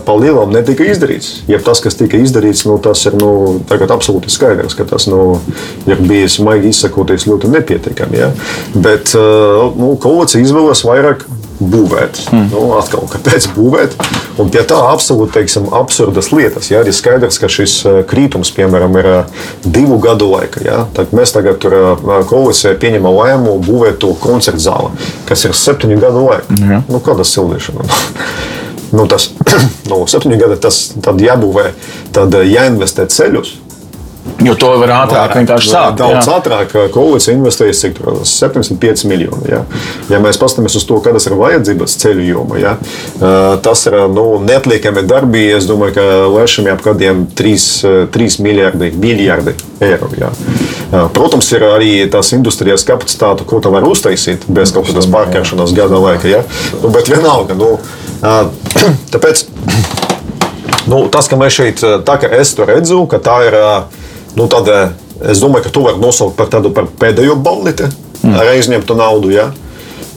[0.07, 1.43] palielam netika izdarīts.
[1.49, 3.31] Ja tas, kas tika izdarīts, nu, tas ir nu,
[3.71, 5.39] absolūti skaidrs, ka tas nu,
[5.87, 8.21] ir bijis maigi izsakoties ļoti nepietiekami.
[8.21, 8.31] Ja?
[8.75, 11.25] Bet nu, koalīcija izvēlas vairāk
[11.59, 12.19] būvēt.
[12.31, 12.49] Mm.
[12.51, 13.95] Nu, atkal, kāpēc būvēt?
[14.41, 16.69] Un pie tā absolūti teiksim, absurdas lietas.
[16.71, 16.83] Ja?
[16.85, 20.61] Ir skaidrs, ka šis eh, krītums, piemēram, ir eh, divu gadu laika.
[20.65, 20.79] Ja?
[20.97, 21.75] Tad mēs tagad tur
[22.29, 26.59] koalisijā pieņemam lēmumu būvēt to koncertu zāli, kas ir septiņu gadu laika.
[26.59, 26.85] Mm.
[26.91, 27.87] Nu, kāda sildīšana?
[28.91, 29.31] nu, tas
[29.89, 31.71] nu, septiņu gadu tas jābūvē,
[32.15, 33.57] tad jāinvestē ceļus.
[34.45, 35.97] Jo to var ātrāk vienkārši sākt.
[35.97, 36.35] Daudz jā.
[36.37, 39.49] ātrāk koalīcija investējas cik tur 75 miljoni.
[39.49, 39.63] Ja,
[40.11, 42.75] ja mēs paskatāmies uz to, kādas ir vajadzības ceļu jomā, ja,
[43.65, 45.47] tas ir nu, neatliekami darbi.
[45.57, 47.65] Es domāju, ka lēšami ap kādiem 3,
[48.13, 50.11] 3 miljardi, miljardi eiro.
[50.19, 50.29] Ja.
[51.13, 56.01] Protams, ir arī tās industrijas kapacitāte, ko tā var uztaisīt bez kaut kādas pārkāršanās gada
[56.03, 56.29] laika.
[56.29, 56.45] Ja.
[56.83, 57.73] Nu, bet vienalga, nu,
[59.13, 59.47] tāpēc.
[60.87, 63.55] Nu, tas, ka mēs šeit, tā kā es to redzu, ka tā ir
[64.37, 64.89] Nu, tad eh,
[65.31, 68.35] es domāju, ka to var nosaukt par tādu par pēdējo balleti mm.
[68.37, 69.33] ar aizņemtu naudu.
[69.33, 69.49] Ja?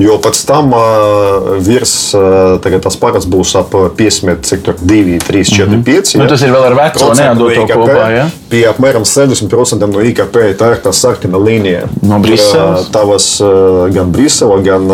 [0.01, 5.43] Jo pēc tam uh, virs uh, tas parāds būs ap 50, cik tur 2, 3,
[5.49, 6.12] 4, 5.
[6.14, 6.21] Ja?
[6.23, 8.07] Nu, tas ir vēl ar veco neatdoto kopā.
[8.14, 8.25] Ja?
[8.53, 11.85] Pie apmēram 60% no IKP tā ir tā sarkana līnija.
[12.05, 12.89] No Briseles.
[12.93, 14.89] Tavas uh, gan Brisele, gan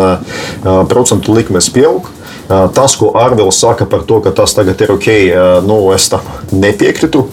[0.91, 2.11] procentu likmes pieaug.
[2.47, 5.07] Tas, ko Arvils saka par to, ka tas tagad ir ok,
[5.67, 7.25] nu, es tam nepiekrītu.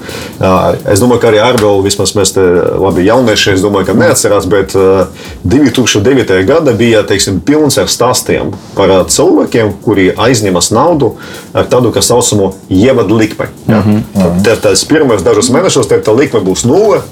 [0.91, 2.43] Es domāju, ka arī Arvils, vismaz mēs te
[2.83, 6.35] labi jaunieši, es domāju, ka neatcerās, bet 2009.
[6.49, 11.15] gada bija teiksim, pilns ar stāstiem par cilvēkiem, kuri aizņemas naudu
[11.55, 13.47] ar tādu, kas saucamo ievadu likmi.
[13.69, 14.45] Mm -hmm.
[14.45, 17.03] Tad tas pirmais dažus mēnešus, tad tā likme būs nulle.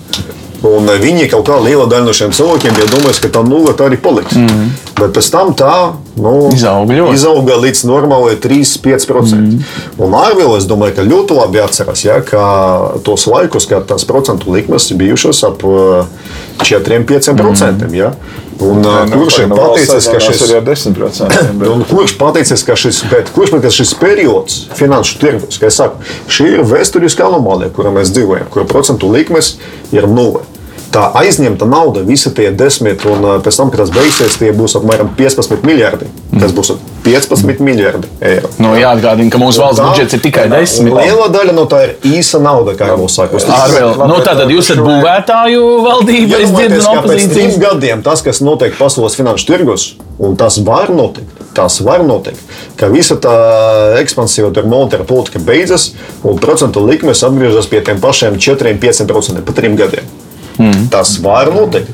[0.63, 3.89] Un viņi kaut kā liela daļa no šiem cilvēkiem bija domājusi, ka tā nulle tā
[3.91, 4.37] arī paliks.
[4.39, 4.69] Mm -hmm.
[5.01, 9.35] Bet pēc tam tā nu, izauga, izauga līdz normālai 3-5%.
[9.35, 9.59] Mm -hmm.
[9.99, 12.23] Un Arvila, es domāju, ka ļoti labi atceras, ja,
[13.03, 17.33] tos laikus, kad tās procentu likmes bijušas ap 4-5%.
[17.33, 17.95] Mm -hmm.
[17.95, 18.13] ja.
[18.61, 21.53] Un, Nē, nu, kurš ir pateicis, ka šis ir 10%?
[21.53, 21.69] Bet...
[21.69, 25.99] Un kurš pateicis, ka šis, bet, kurš pateicis, šis periods finanšu tirgus, kā es saku,
[26.29, 29.57] šī ir vēsturiska anomālija, kurā mēs dzīvojam, kur procentu likmes
[29.93, 30.45] ir nulle
[30.93, 35.13] tā aizņemta nauda, visi tie desmit, un pēc tam, kad tas beigsies, tie būs apmēram
[35.19, 36.09] 15 miljardi.
[36.33, 36.75] Tas būs
[37.05, 38.51] 15 miljardi eiro.
[38.63, 40.91] Nu, jāatgādina, ka mūsu valsts tā, budžets ir tikai 10.
[40.97, 43.41] Liela daļa no tā ir īsa nauda, kā jau saka.
[44.07, 47.29] Nu, tātad jūs esat būvētāju valdība, es dzirdu no opozīcijas.
[47.29, 49.87] Pēc trim gadiem tas, kas notiek pasaules finanšu tirgus,
[50.23, 52.41] un tas var notikt, tas var notikt,
[52.81, 53.37] ka visa tā
[54.01, 55.91] ekspansīva monetāra politika beidzas,
[56.25, 60.07] un procentu likmes atgriežas pie tiem pašiem 4-5% pa trim gadiem.
[60.59, 60.89] Mm.
[60.93, 61.89] Tas var notikt.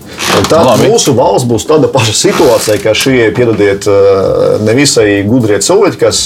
[0.49, 0.89] Tad Labi.
[0.91, 6.23] mūsu valsts būs tāda paša situācija, ka šie, piedodiet, eh, nevisai gudrie cilvēki, kas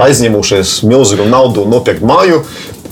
[0.00, 2.42] aizņemušies milzīgu naudu nopirkt māju,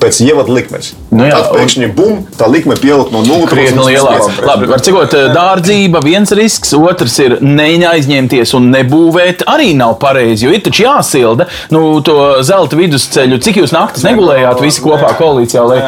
[0.00, 0.92] pēc ievada likmes.
[1.14, 4.42] Nu jā, Tad pēkšņi bum, tā likme pieaug no 0,5 līdz 5.
[4.48, 10.46] Labi, var cikot, eh, dārdzība viens risks, otrs ir neaizņemties un nebūvēt arī nav pareizi,
[10.46, 12.16] jo ir taču jāsilda nu, to
[12.46, 13.40] zelta vidusceļu.
[13.44, 15.80] Cik jūs naktis negulējāt visi kopā koalīcijā, lai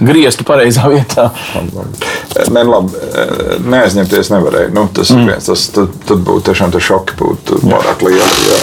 [0.00, 1.30] grieztu pareizā vietā?
[2.52, 2.96] Ne, labi,
[3.68, 4.72] neaizņemties nevarēja.
[4.76, 5.28] Nu, tas mm.
[5.28, 8.46] viens, tas, tad, tad būtu tiešām šoki būtu pārāk lieli.
[8.48, 8.60] Jā.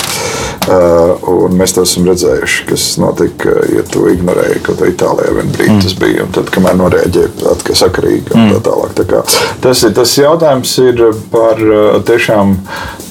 [0.70, 1.16] Uh,
[1.48, 5.72] un mēs to esam redzējuši, kas notika, ja tu ignorēji kaut ko Itālijā vienā brīdī.
[5.74, 5.82] Mm.
[5.82, 7.32] Tas bija tad, kamēr norēģēja,
[7.64, 8.64] tā sakarīgi un tā mm.
[8.68, 8.94] tālāk.
[9.00, 9.24] Tā kā,
[9.64, 11.02] tas, ir, tas jautājums ir
[11.34, 11.64] par
[12.06, 12.54] tiešām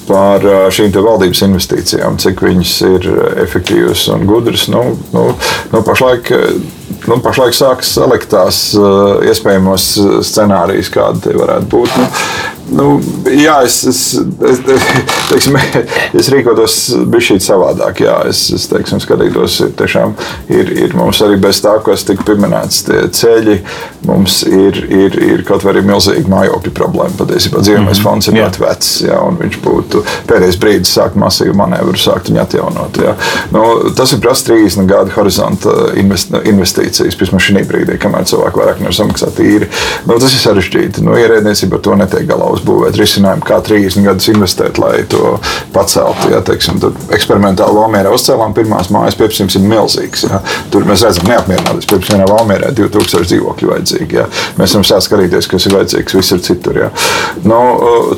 [0.09, 3.09] par šīm valdības investīcijām, cik viņas ir
[3.43, 4.65] efektīvas un gudras.
[4.71, 5.25] Nu, nu,
[5.73, 6.31] nu, pašlaik,
[7.11, 8.61] nu, pašlaik sākas salikt tās
[9.29, 9.91] iespējamos
[10.31, 11.99] scenārijus, kādi tie varētu būt.
[11.99, 12.09] Nu,
[12.69, 12.99] Nu,
[13.33, 14.01] jā, es, es,
[14.45, 14.59] es,
[15.29, 15.57] teiksim,
[16.19, 16.77] es rīkotos
[17.09, 18.03] bišķīt savādāk.
[18.05, 20.13] Jā, es, es teiksim, skatītos, tiešām,
[20.53, 23.59] ir, ir mums arī bez tā, kas tika pieminēts, tie ceļi.
[24.07, 27.17] Mums ir, ir, ir kaut arī milzīga mājokļa problēma.
[27.19, 28.05] Patiesībā dzīvojamais mm -hmm.
[28.05, 32.43] fonds ir ļoti vecs, jā, un viņš būtu pēdējais brīdis sākt masīvu manevru, sākt viņu
[32.45, 33.01] atjaunot.
[33.03, 33.15] Jā.
[33.51, 38.95] Nu, tas ir prasa 30 gadu horizonta investīcijas, vismaz šī brīdī, kamēr cilvēki vairāk nevar
[38.95, 39.67] samaksāt īri.
[40.05, 41.03] Nu, tas ir sarežģīti.
[41.03, 45.37] Nu, ierēdniecība ar to netiek galā uzbūvēt risinājumu, kā 30 gadus investēt, lai to
[45.73, 46.29] paceltu.
[46.33, 46.79] Ja, teiksim,
[47.15, 50.25] eksperimentāli Valmērā uzcēlām pirmās mājas, pieprasījums ir milzīgs.
[50.29, 50.41] Ja.
[50.73, 51.89] Tur mēs redzam, neapmierināties.
[51.89, 54.19] Pirmā Valmērā 2000 dzīvokļu vajadzīgi.
[54.19, 54.27] Ja.
[54.59, 56.81] Mēs varam sākt skatīties, kas ir vajadzīgs visur citur.
[56.83, 56.89] Ja.
[57.47, 57.59] Nu,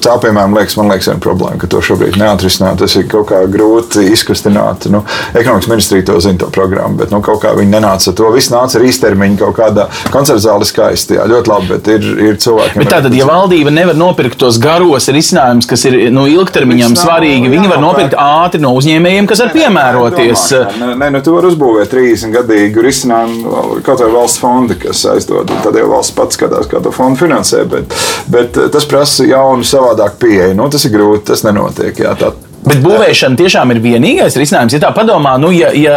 [0.03, 2.81] tā, piemēram, liekas, man liekas, viena problēma, ka to šobrīd neatrisināt.
[2.81, 4.87] Tas ir kaut kā grūti izkustināt.
[4.91, 8.31] Nu, ekonomikas ministrija to zina, to programmu, bet nu, kaut kā viņi nenāca to.
[8.35, 11.17] Viss nāca ar īstermiņu kaut kādā koncerta zālē skaisti.
[11.19, 12.81] Jā, ļoti labi, bet ir, ir cilvēki.
[12.81, 17.03] Bet tātad, ja valdība nevar nopirkt nopirkt tos garos risinājumus, kas ir nu, ilgtermiņam nav,
[17.03, 17.49] svarīgi.
[17.51, 20.45] Viņi var nopirkt ātri no uzņēmējiem, kas var piemēroties.
[20.79, 25.51] Nē, nu, tu vari uzbūvēt 30 gadīgu risinājumu kaut vai valsts fondi, kas aizdod.
[25.63, 27.65] Tad jau valsts pats skatās, kā to fondu finansē.
[27.71, 27.95] Bet,
[28.31, 30.55] bet tas prasa jaunu, savādāku pieeju.
[30.57, 31.97] Nu, tas ir grūti, tas nenotiek.
[32.05, 34.75] Jā, tā, Bet būvēšana tiešām ir vienīgais risinājums.
[34.75, 35.95] Ja tā padomā, nu, ja, ja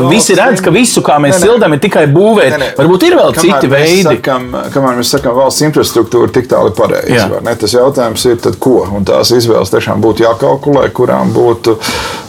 [0.00, 2.68] no, visi redz, ka visu, kā mēs sildām, ir tikai būvēt, ne, ne.
[2.78, 4.04] varbūt ir vēl kamēr citi veidi.
[4.06, 7.28] Sakam, kamēr mēs sakām, valsts infrastruktūra tik tālu ir pareiza.
[7.60, 8.78] Tas jautājums ir, tad ko?
[8.96, 11.76] Un tās izvēles tiešām būtu jākalkulē, kurām būtu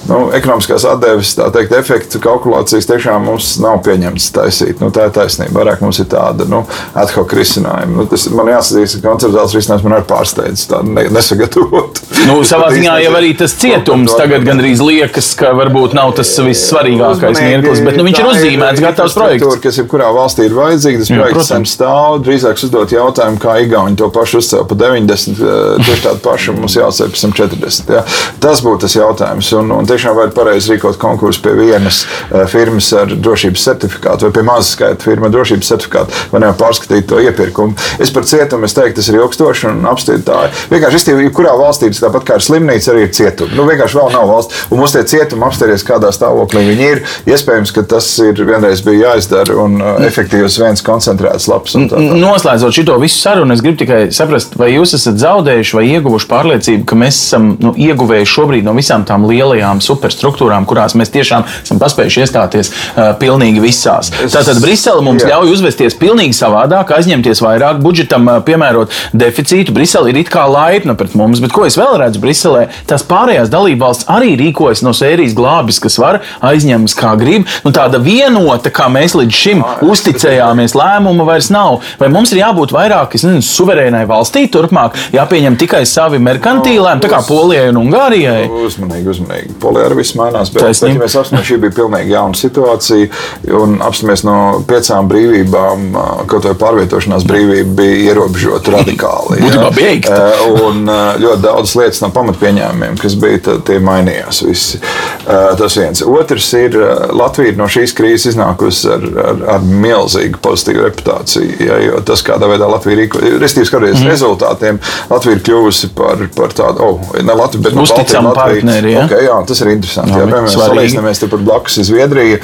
[0.10, 4.84] nu, ekonomiskās atdeves, tā teikt, efektu kalkulācijas tiešām mums nav pieņemts taisīt.
[4.84, 5.62] Nu, tā ir taisnība.
[5.62, 6.64] Vairāk mums ir tāda nu,
[6.98, 8.02] ad hoc risinājuma.
[8.02, 12.04] Nu, tas man jāsaka, ka konceptuāls risinājums man ir pārsteidz, tāda nesagatavot.
[12.28, 16.32] Nu, savā ziņā jau arī tas ciet cietums tagad gandrīz liekas, ka varbūt nav tas
[16.44, 19.60] vissvarīgākais mirklis, bet nu, viņš ir uzzīmēts, gatavs projekts.
[19.64, 22.20] Kas jebkurā valstī ir vajadzīgs, tas projekts sen stāv.
[22.26, 26.78] Drīzāk uzdot jautājumu, kā Igauni to pašu uzcēla pa 90, eh, tieši tādu pašu mums
[26.78, 27.94] jāsaka pa 140.
[27.98, 28.04] Jā.
[28.44, 29.52] Tas būtu tas jautājums.
[29.60, 34.36] Un, un tiešām vajag pareizi rīkot konkursu pie vienas eh, firmas ar drošības certifikātu vai
[34.36, 37.76] pie mazas skaita firma drošības certifikātu, vai ne pārskatīt to iepirkumu.
[38.04, 40.54] Es par cietumu es teiktu, tas ir ilgstoši un apstītāji.
[40.72, 43.56] Vienkārši, jebkurā valstī tas tāpat kā ar slimnīcu arī ir cietumi.
[43.58, 44.64] Nu, vienkārši vēl nav valsts.
[44.72, 47.04] Un mums tie cietumi apstāties, kādā stāvoklī viņi ir.
[47.30, 51.78] Iespējams, ka tas ir vienreiz bija jāizdara un uh, efektīvs viens koncentrēts labs.
[51.78, 56.86] Noslēdzot šo visu sarunu, es gribu tikai saprast, vai jūs esat zaudējuši vai ieguvuši pārliecību,
[56.88, 61.82] ka mēs esam nu, ieguvējuši šobrīd no visām tām lielajām superstruktūrām, kurās mēs tiešām esam
[61.82, 64.12] paspējuši iestāties uh, pilnīgi visās.
[64.34, 65.34] Tātad Brisele mums jā.
[65.34, 69.76] ļauj uzvesties pilnīgi savādāk, aizņemties vairāk, budžetam uh, piemērot deficītu.
[69.76, 72.68] Brisele ir it kā laipna pret mums, bet ko es vēl redzu Briselē?
[72.90, 77.48] Tās pārējās dalībvalsts arī rīkojas no sērijas glābis, kas var aizņemas kā grib.
[77.66, 81.82] Nu, tāda vienota, kā mēs līdz šim uzticējāmies, lēmuma vairs nav.
[82.02, 87.12] Vai mums ir jābūt vairāk nezinu, suverēnai valstī, turpmāk jāpieņem tikai savi merkantīli lēmumi, tā
[87.12, 88.48] kā Polijai un Ungārijai?
[88.68, 89.58] Uzmanīgi, uzmanīgi.
[89.68, 93.78] Polijā arī viss mainās, bet, bet ja mēs apstāmies, šī bija pilnīgi jauna situācija un
[93.84, 94.38] apstāmies no
[94.68, 95.88] piecām brīvībām,
[96.32, 99.42] kaut vai pārvietošanās brīvība bija ierobežota radikāli.
[99.44, 100.22] Būtībā beigta.
[100.68, 104.44] Un ļoti daudz lietas no pamatpieņēmumiem, kas bija tie mainījās.
[104.48, 104.80] Visi.
[105.28, 106.04] Tas viens.
[106.08, 106.78] Otrs ir
[107.18, 111.58] Latvija no šīs krīzes iznākusi ar, ar, ar milzīgu pozitīvu reputāciju.
[111.68, 114.12] Ja, tas, kādā veidā Latvija rīkojas, respektīvi, skatoties mm.
[114.12, 114.80] rezultātiem,
[115.12, 118.64] Latvija ir kļuvusi par, par tādu, oh, ne Latviju, bet no Uzticam Latviju.
[118.64, 118.94] partneri.
[118.96, 119.06] Ja?
[119.08, 120.14] Okay, jā, tas ir interesanti.
[120.14, 122.40] Jā, jā, piemēram, salīdzinamies tur blakus Zviedriju.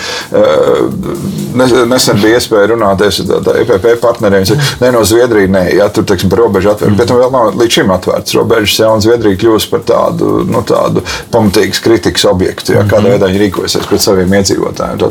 [1.89, 4.45] Nesen bija iespēja runāties ar EPP partneriem.
[4.81, 6.99] Ne no Zviedrijas, ne, ja tur, teiksim, par robežu atvērtu, mm.
[6.99, 11.03] bet nu vēl nav līdz šim atvērts robežas, ja, Zviedrija kļūst par tādu, nu, tādu
[11.33, 15.01] pamatīgs kritikas objekts, ja, kādā veidā viņi rīkojasies pret saviem iedzīvotājiem.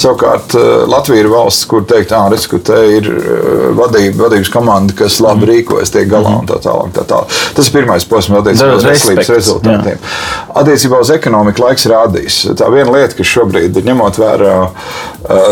[0.00, 4.52] Savukārt eh, Latvija ir valsts, kur teikt, ah, redz, ka te ir eh, vadība, vadības
[4.52, 5.50] komanda, kas labi mm.
[5.52, 6.92] rīkojas, tiek galā un tā tālāk.
[6.96, 7.36] Tā tālāk.
[7.56, 9.96] Tas ir pirmais posms attiecībā uz veselības rezultātiem.
[9.96, 10.44] Jā.
[10.62, 12.38] Attiecībā uz ekonomiku laiks rādīs.
[12.58, 14.54] Tā viena lieta, kas šobrīd ir ņemot vērā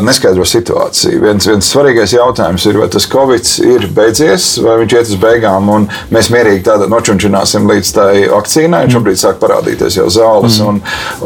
[0.05, 1.21] neskaidro situāciju.
[1.25, 5.69] Viens, viens svarīgais jautājums ir, vai tas Covid ir beidzies, vai viņš iet uz beigām,
[5.73, 8.85] un mēs mierīgi tādā nočunčināsim līdz tai vakcīnai.
[8.93, 10.61] Šobrīd sāk parādīties jau zāles.
[10.61, 10.69] Mm.
[10.69, 10.81] Un,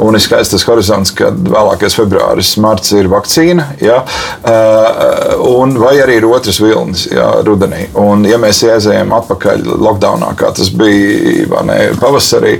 [0.09, 3.69] un ir skaists tas horizonts, kad vēlākais februāris, marts ir vakcīna.
[3.85, 4.01] Ja?
[5.45, 7.87] Un, vai arī ir otrs vilnis ja, rudenī.
[7.99, 12.59] Un, ja mēs aizējām atpakaļ lockdownā, kā tas bija ne, pavasarī,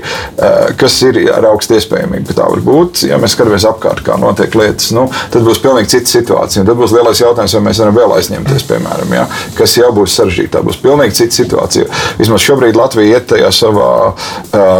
[0.79, 4.55] kas ir ar augstu iespējamību, ka tā var būt, ja mēs skatāmies apkārt, kā notiek
[4.59, 6.65] lietas, nu, tad būs pilnīgi cita situācija.
[6.67, 9.25] Tad būs lielais jautājums, vai mēs varam vēl aizņemties, piemēram, ja?
[9.57, 10.51] kas jau būs sarežģīti.
[10.55, 11.87] Tā būs pilnīgi cita situācija.
[12.19, 13.89] Vismaz šobrīd Latvija iet tajā savā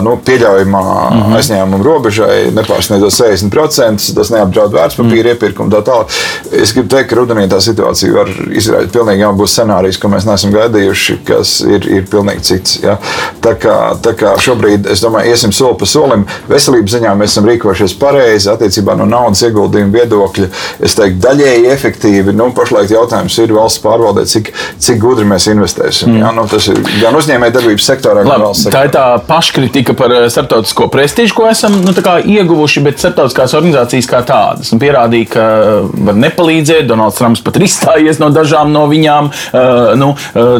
[0.06, 1.36] nu, pieļaujamā mm -hmm.
[1.40, 5.36] aizņēmuma robežai, nepārsniedzot 60%, tas neapdraud vērtspapīra mm.
[5.36, 6.16] iepirkumu tā tālāk.
[6.52, 10.54] Es gribu teikt, ka rudenī tā situācija var izraidīt pilnīgi jaunu scenāriju, ko mēs neesam
[10.54, 12.80] gaidījuši, kas ir, ir pilnīgi cits.
[12.84, 12.98] Ja?
[13.44, 16.26] Tā, kā, tā kā šobrīd, es domāju, iesim soli pa solim.
[16.50, 20.50] Veselības ziņā mēs esam rīkojušies pareizi attiecībā no naudas ieguldījuma viedokļa.
[20.86, 22.36] Es teiktu, daļēji efektīvi.
[22.36, 26.14] Nu, pašlaik jautājums ir valsts pārvaldē, cik, cik gudri mēs investēsim.
[26.14, 26.24] Mm.
[26.24, 26.34] Ja?
[26.36, 28.80] Nu, tas ir gan uzņēmējdarbības sektorā, gan valsts sektorā.
[28.80, 34.10] Tā ir tā paškritika par eh, starptautisko prestižu, ko esam nu, ieguvuši, bet starptautiskās organizācijas
[34.10, 36.88] kā tādas nu, pierādīja, ka uh, var nepalīdzēt.
[36.90, 39.30] Donalds Trumps pat ir izstājies no dažām no viņām.
[39.30, 40.60] Uh, nu, uh,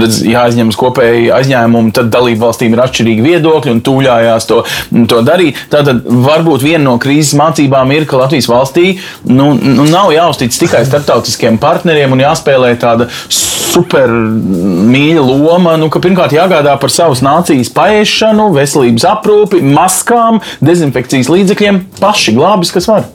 [0.00, 4.62] redz, jāaizņemas kopēji aizņēmumi, tad dalību valstīm ir atšķirīgi viedokļi un tūļājās to,
[5.10, 5.43] to darīt.
[5.72, 8.86] Tātad varbūt viena no krīzes mācībām ir, ka Latvijas valstī
[9.28, 15.76] nu, nu, nav jāuztic tikai starptautiskiem partneriem un jāspēlē tāda super mīļa loma.
[15.80, 21.84] Nu, pirmkārt, jāgādā par savas nācijas paēšanu, veselības aprūpi, maskām, dezinfekcijas līdzekļiem.
[22.00, 23.08] Paši glābis, kas var.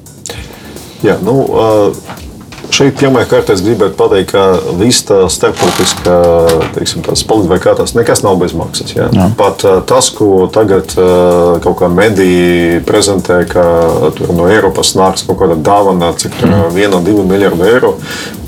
[1.05, 1.45] Jā, nu,
[2.73, 6.17] šeit pirmā kārta es gribētu pateikt, ka viss tā starptautiskā
[7.49, 8.93] vai kā tas nekas nav bez maksas.
[8.95, 9.09] Ja?
[9.15, 9.29] Jā.
[9.39, 10.93] Pat tas, ko tagad
[11.63, 13.65] kaut kā mediji prezentē, ka
[14.29, 16.71] no Eiropas nāks kaut kāda dāvana, cik tur mm.
[16.75, 17.95] viena, divi miljardi eiro,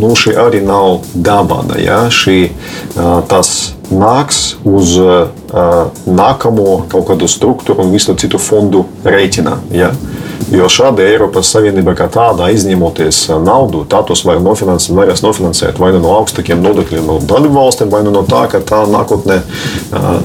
[0.02, 1.80] nu šī arī nav dāvana.
[1.82, 2.04] Ja?
[2.12, 2.52] Šī,
[3.32, 5.28] tas nāks uz uh,
[6.08, 9.58] nākamo kaut kādu struktūru un visu citu fondu rēķina.
[9.76, 9.92] Ja?
[10.52, 15.92] Jo šāda Eiropas Savienība kā tāda, aizņemoties naudu, tā tos var nofinansēt, varēs nofinansēt vai
[15.96, 19.40] nu no augstākiem nodokļiem no dalību valstīm, vai nu no tā, ka tā nākotnē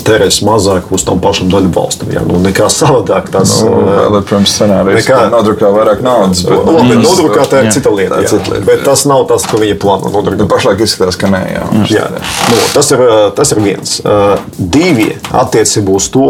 [0.06, 2.12] tērēs mazāk uz tām pašām dalību valstīm.
[2.16, 2.24] Ja?
[2.26, 6.44] Nu, nekā savādāk tas nu, vēl, protams, scenārijs, nekā nodrukā vairāk naudas.
[6.46, 8.22] Bet, bet, labi, nodrukā tā ir cita lieta.
[8.24, 8.32] Jā.
[8.34, 8.86] Cita lieta bet jā.
[8.90, 10.40] tas nav tas, ko viņi plāno nodrukāt.
[10.42, 11.42] Nu, pašlaik izskatās, ka nē.
[11.54, 12.06] Jā, jā.
[12.50, 13.02] Nu, tas, ir,
[13.38, 13.96] tas ir viens.
[14.58, 16.26] Divi attiecībā uz to,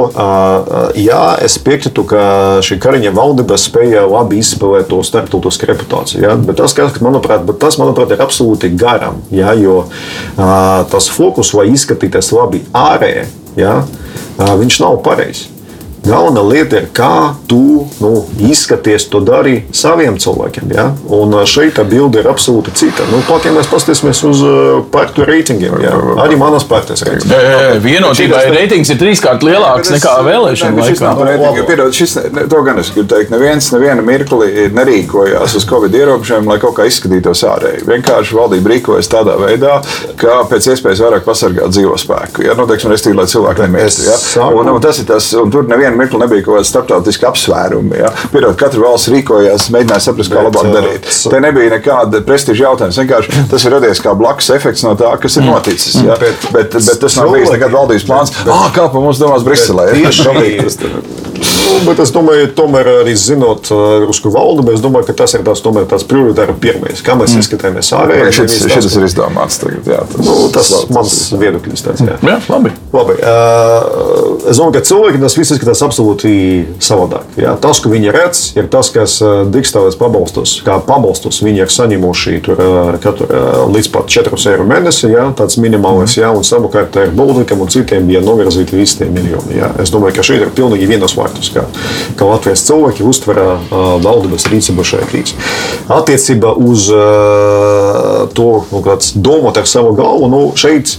[1.00, 2.22] jā, es piekrītu, ka
[2.66, 6.22] šī kariņa valdība spēja labi izspēlēt to starptautisku reputāciju.
[6.24, 6.36] Ja?
[6.40, 9.20] Bet tas, kas, manuprāt, tas, manuprāt, ir absolūti garam.
[9.30, 9.52] Ja?
[9.56, 13.26] Jo uh, tas fokus, lai izskatītos labi ārēji,
[13.60, 13.82] ja?
[13.84, 15.50] uh, viņš nav pareizs.
[16.06, 18.12] Galvenā lieta ir, kā tu nu,
[18.48, 20.70] izskaties, to dari saviem cilvēkiem.
[20.76, 20.86] Ja?
[21.12, 23.06] Un šeit tā bilde ir absolūti cita.
[23.10, 24.42] Nu, pat ja mēs paskatīsimies uz
[24.92, 25.94] partiju reitingiem, ja?
[26.22, 27.32] arī manas partijas reitings.
[27.82, 31.66] Vienotībā reitings ir trīskārt lielāks nekā vēlēšana laikā.
[31.66, 32.16] Pierod, šis,
[32.50, 33.32] to gan es gribu teikt.
[33.34, 37.82] Neviens neviena mirkli nerīkojās uz Covid ierobežojumiem, lai kaut kā izskatītos ārēji.
[37.88, 39.80] Vienkārši valdība rīkojas tādā veidā,
[40.20, 42.46] ka pēc iespējas vairāk pasargāt dzīvo spēku.
[42.46, 42.54] Ja?
[42.58, 44.04] Nu, teiksim, restīvi, lai cilvēki nemirst.
[44.06, 44.46] Ja?
[44.46, 47.98] Un, un tas ir tas, un tur neviena vienu mirkli nebija kaut kāda starptautiska apsvēruma.
[48.00, 48.12] Ja?
[48.32, 51.08] Pirmkārt, katra valsts rīkojās, mēģināja saprast, kā labāk darīt.
[51.32, 53.00] Te nebija nekāda prestiža jautājums.
[53.02, 55.98] Vienkārši tas ir radies kā blakus efekts no tā, kas ir noticis.
[56.02, 56.18] Ja?
[56.20, 58.34] Bet, bet, bet tas nav bijis nekad valdības plāns.
[58.46, 59.90] Ah, kā pa mums domās Briselē?
[61.36, 63.68] Nu, bet es domāju, tomēr arī zinot
[64.06, 67.02] Rusku valodu, es domāju, ka tas ir tās, tomēr, tās prioritāri pirmais.
[67.04, 67.42] Kā mēs mm.
[67.42, 68.30] izskatāmies ārēji?
[68.38, 69.90] Šis, šis ir izdomāts tagad.
[69.90, 71.84] Jā, tas, nu, tas tas mans viedoklis.
[71.86, 72.16] Jā.
[72.22, 72.72] jā, labi.
[72.94, 73.16] labi.
[73.18, 76.32] Uh, es domāju, ka cilvēki tas viss izskatās absolūti
[76.82, 77.36] savādāk.
[77.40, 77.54] Jā.
[77.62, 79.18] Tas, ko viņi redz, ir tas, kas
[79.52, 82.62] digitālais pabalstus, kā pabalstus viņi ir saņēmuši tur,
[83.02, 83.28] katru,
[83.72, 85.10] līdz pat 4 eiro mēnesi.
[85.12, 86.22] Jā, tāds minimālais, mm.
[86.22, 89.58] jā, un savukārt ar Boldikam un citiem bija novirzīti visi tie miljoni.
[89.60, 89.72] Jā.
[89.82, 91.66] Es domāju, ka šeit ir pilnīgi vienas vārtus, kā,
[92.18, 95.38] kā Latvijas cilvēki uztver valdības rīcību šajā krīzē.
[95.96, 100.96] Attiecībā uz uh, to, nu, kāds domāt ar savu galvu, nu, šeit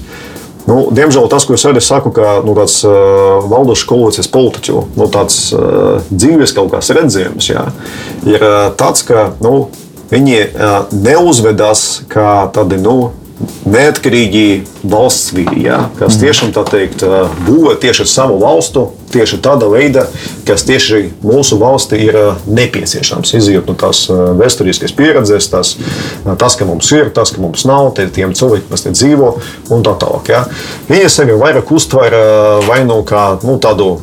[0.67, 5.07] Nu, diemžēl tas, ko es arī saku, ka nu, tāds uh, valdošs kolonijas politiķu nu,
[5.11, 7.63] tāds, uh, dzīves kaut kāds redzējums, jā,
[8.27, 9.69] ir uh, tāds, ka nu,
[10.11, 12.97] viņi uh, neuzvedās kā tādi nu,
[13.67, 16.21] neatkarīgi valsts vīri, ja, kas mhm.
[16.23, 17.03] tiešām tā teikt,
[17.45, 20.05] būvē tieši savu valstu, tieši tāda veida,
[20.47, 22.17] kas tieši mūsu valsti ir
[22.49, 23.35] nepieciešams.
[23.37, 25.75] Izjūt no tās vēsturiskās pieredzes, tas,
[26.39, 29.33] tas, ka mums ir, tas, ka mums nav, tie, tiem cilvēkiem, kas te dzīvo
[29.75, 30.33] un tā tālāk.
[30.33, 30.45] Ja.
[30.89, 32.17] Viņi sevi vairāk uztver
[32.67, 33.97] vai nu kā nu, tādu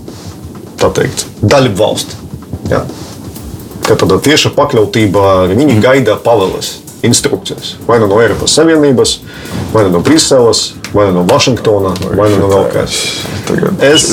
[0.80, 2.22] tā teikt, daļu valsti.
[2.70, 2.84] Ja.
[3.84, 7.74] Ka tāda tieša pakļautība, viņi gaida pavēles instrukcijas.
[7.86, 9.18] Vai nu no Eiropas Savienības,
[9.72, 12.98] vai nu no Briseles, vai nu no Vašingtonas, vai nu no vēl kādas.
[13.84, 14.06] Es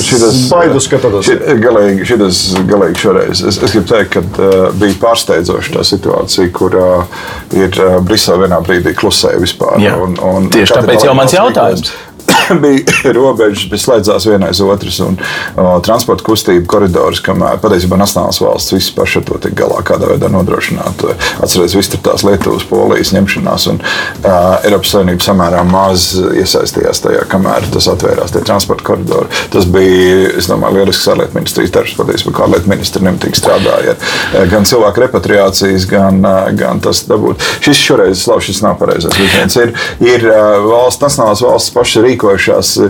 [0.51, 3.43] baidos, ka tas ir galīgi, šitas, galīgi šoreiz.
[3.47, 7.19] Es, es gribu teikt, ka uh, bija pārsteidzoša tā situācija, kur uh,
[7.55, 9.79] ir uh, Brisele vienā brīdī klusēja vispār.
[9.83, 9.95] Jā.
[10.01, 11.85] Un, un Tieši tāpēc jau mans jautājums.
[11.85, 12.10] Rīkos,
[12.59, 15.17] bija robežas, kas slēdzās viena aiz otras, un
[15.55, 20.11] o, transporta kustība koridors, kamēr patiesībā nacionālās valsts visas pašas ar to tik galā, kādā
[20.11, 21.05] veidā nodrošināt.
[21.41, 27.23] Atcerieties, viss tur tās Lietuvas, Polijas ņemšanās, un uh, Eiropas Savienība samērā maz iesaistījās tajā,
[27.31, 29.29] kamēr tas atvērās tie transporta koridori.
[29.53, 33.95] Tas bija, es domāju, lielisks ārlietu ministrijas darbs, patiesībā, kā ārlietu ministri nemitīgi strādāja
[34.37, 36.21] ar gan cilvēku repatriācijas, gan,
[36.57, 37.41] gan tas dabūt.
[37.63, 39.17] Šis šoreiz, slavu, šis nav pareizais.
[39.61, 39.73] Ir,
[40.03, 40.27] ir
[40.65, 42.89] valsts, nacionālās valsts pašas rīkojušās e,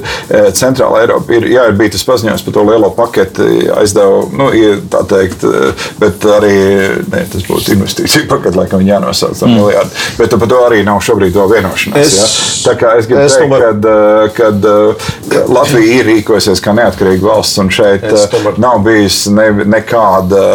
[0.57, 1.35] Centrāla Eiropa.
[1.37, 4.49] Ir, jā, ir bija tas paziņojums par to lielo paketi aizdevu, nu,
[4.93, 5.71] tā teikt, e,
[6.01, 6.55] bet arī
[7.11, 9.57] ne, tas būtu investīcija paketi, laikam viņi jānosauc mm.
[9.57, 10.03] miljārdu.
[10.19, 12.01] Bet par to arī nav šobrīd vēl vienošanās.
[12.01, 12.29] Es, ja?
[12.71, 13.67] Tā kā es gribu es teikt, tomēr...
[14.37, 18.59] kad, e, kad Latvija ir rīkojusies kā neatkarīga valsts un šeit tomēr...
[18.61, 20.45] nav bijis ne, nekāda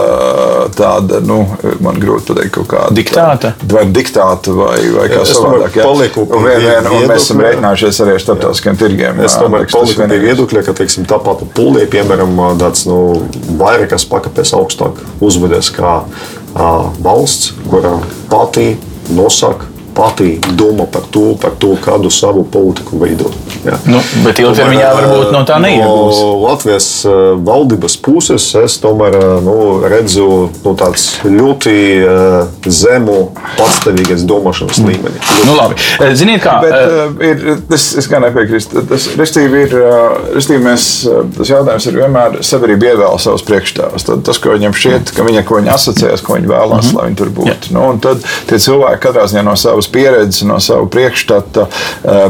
[0.77, 1.43] tāda, nu,
[1.85, 3.53] man grūti pateikt, kaut kāda diktāta.
[3.71, 5.79] Vai diktāta vai, vai kā savādāk.
[5.81, 5.89] Ja?
[5.89, 9.23] Un, vien, vien, un mēs esam rēķinājušies arī ar starptautiskiem tirgiem.
[9.27, 12.99] Es tomēr paliku pie viedokļa, ka teiksim, tā pati pulī, piemēram, tāds nu,
[13.61, 17.99] vairākas pakāpes augstāk uzvedas kā uh, valsts, kura
[18.33, 18.75] pati
[19.15, 23.35] nosaka pati domā par to, par to kādu savu politiku veidot.
[23.67, 23.79] Ja.
[23.89, 26.21] Nu, bet ilgtermiņā varbūt no tā neiegūs.
[26.21, 27.17] No Latvijas eh,
[27.47, 30.27] valdības puses es tomēr eh, nu, redzu
[30.65, 30.75] nu,
[31.27, 31.75] ļoti
[32.05, 33.17] uh, zemu
[33.57, 34.91] patstāvīgas domāšanas mm.
[34.91, 35.23] līmeni.
[35.49, 35.79] Nu, labi.
[36.19, 37.43] Ziniet, kā bet, uh, ir,
[37.75, 38.85] es, es gan nepiekrītu.
[38.91, 39.75] Tas, restīvi, ir,
[40.37, 40.89] restīvi mēs,
[41.39, 44.07] tas jautājums ir vienmēr sabiedrība ievēl savus priekšstāvus.
[44.27, 47.01] Tas, ko viņam šķiet, ka viņa, ko viņa asociēs, ko viņa vēlās, mm -hmm.
[47.01, 47.75] lai viņi tur būtu.
[47.77, 51.67] Nu, tad tie cilvēki katrā ziņā no savas savas pieredzes, no sava priekšstata,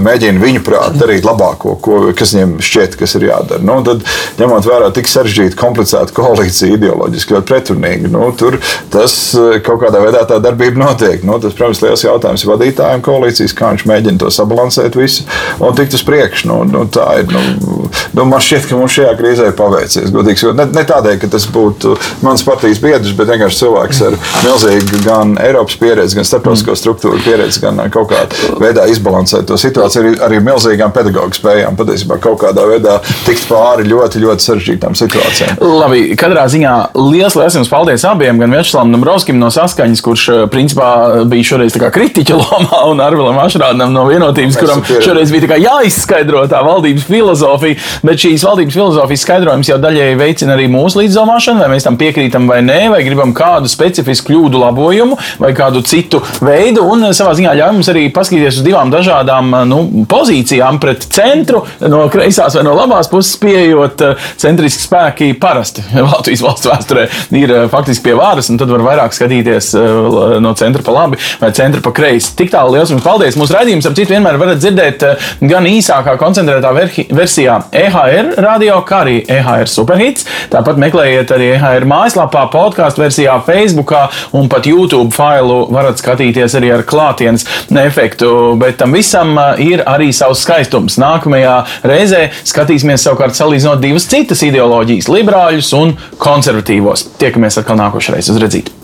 [0.01, 3.63] mēģina viņu prāt darīt labāko, ko, kas viņiem šķiet, kas ir jādara.
[3.63, 4.05] Nu, tad,
[4.39, 8.59] ņemot vērā tik sarežģītu, komplicētu koalīciju, ideoloģiski ļoti pretrunīgi, nu, tur
[8.93, 9.35] tas
[9.65, 11.25] kaut kādā veidā tā darbība notiek.
[11.27, 15.27] Nu, tas, protams, liels jautājums vadītājiem koalīcijas, kā viņš mēģina to sabalansēt visu
[15.61, 16.51] un tikt uz priekšu.
[16.51, 17.31] Nu, nu, tā ir.
[17.33, 20.13] Nu, nu, man šķiet, ka mums šajā krīzē ir paveicies.
[20.15, 25.03] Godīgs, ne, ne tādēļ, ka tas būtu mans partijas biedrs, bet vienkārši cilvēks ar milzīgu
[25.05, 30.13] gan Eiropas pieredzi, gan starptautisko struktūru pieredzi, gan kaut kādā veidā izbalansēt to situāciju arī,
[30.27, 31.79] arī milzīgām pedagoģu spējām.
[31.79, 35.61] Patiesībā kaut kādā veidā tikt pāri ļoti, ļoti sarežģītām situācijām.
[35.61, 40.91] Labi, katrā ziņā liels, liels jums paldies abiem, gan Večslavam Dombrovskim no saskaņas, kurš principā
[41.29, 47.07] bija šoreiz kritiķa lomā, un Arvilam Ašrādam no vienotības, kuram šoreiz bija jāizskaidro tā valdības
[47.09, 47.81] filozofija.
[48.07, 52.49] Bet šīs valdības filozofijas skaidrojums jau daļēji veicina arī mūsu līdzdalīšanu, vai mēs tam piekrītam
[52.51, 56.85] vai nē, vai gribam kādu specifisku kļūdu labojumu vai kādu citu veidu.
[56.91, 59.80] Un savā ziņā ļauj mums arī paskatīties uz divām dažādām nu,
[60.11, 66.45] pozīcijām pret centru, no kreisās vai no labās puses, pieejot eh, centriski spēki parasti Latvijas
[66.45, 67.07] valsts vēsturē
[67.37, 71.20] ir eh, faktiski pie vāras, un tad var vairāk skatīties eh, no centra pa labi
[71.41, 72.34] vai centra pa kreisi.
[72.39, 73.39] Tik tālu liels jums paldies!
[73.39, 75.05] Mūsu raidījums, ap citu, vienmēr varat dzirdēt
[75.45, 76.72] gan īsākā, koncentrētā
[77.16, 80.26] versijā EHR radio, kā arī EHR superhits.
[80.53, 84.07] Tāpat meklējiet arī EHR mājaslapā, podkāstu versijā, Facebookā
[84.37, 86.84] un pat YouTube failu varat skatīties arī ar
[87.17, 88.57] klātienes efektu.
[88.61, 90.99] Bet tam visam uh, ir arī savs skaistums.
[91.01, 97.17] Nākamajā reizē skatīsimies savukārt salīdzinot divas citas ideoloģijas- liberāļus un konservatīvos.
[97.19, 98.83] Tiekamies atkal nākošais uz redzību.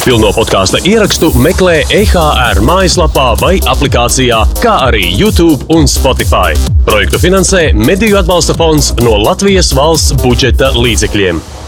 [0.00, 6.56] Pilno podkāstu ierakstu meklē EHR mājaslapā vai aplikācijā, kā arī YouTube un Spotify.
[6.86, 11.59] Projektu finansē Mediju atbalsta fonds no Latvijas valsts budžeta līdzekļiem.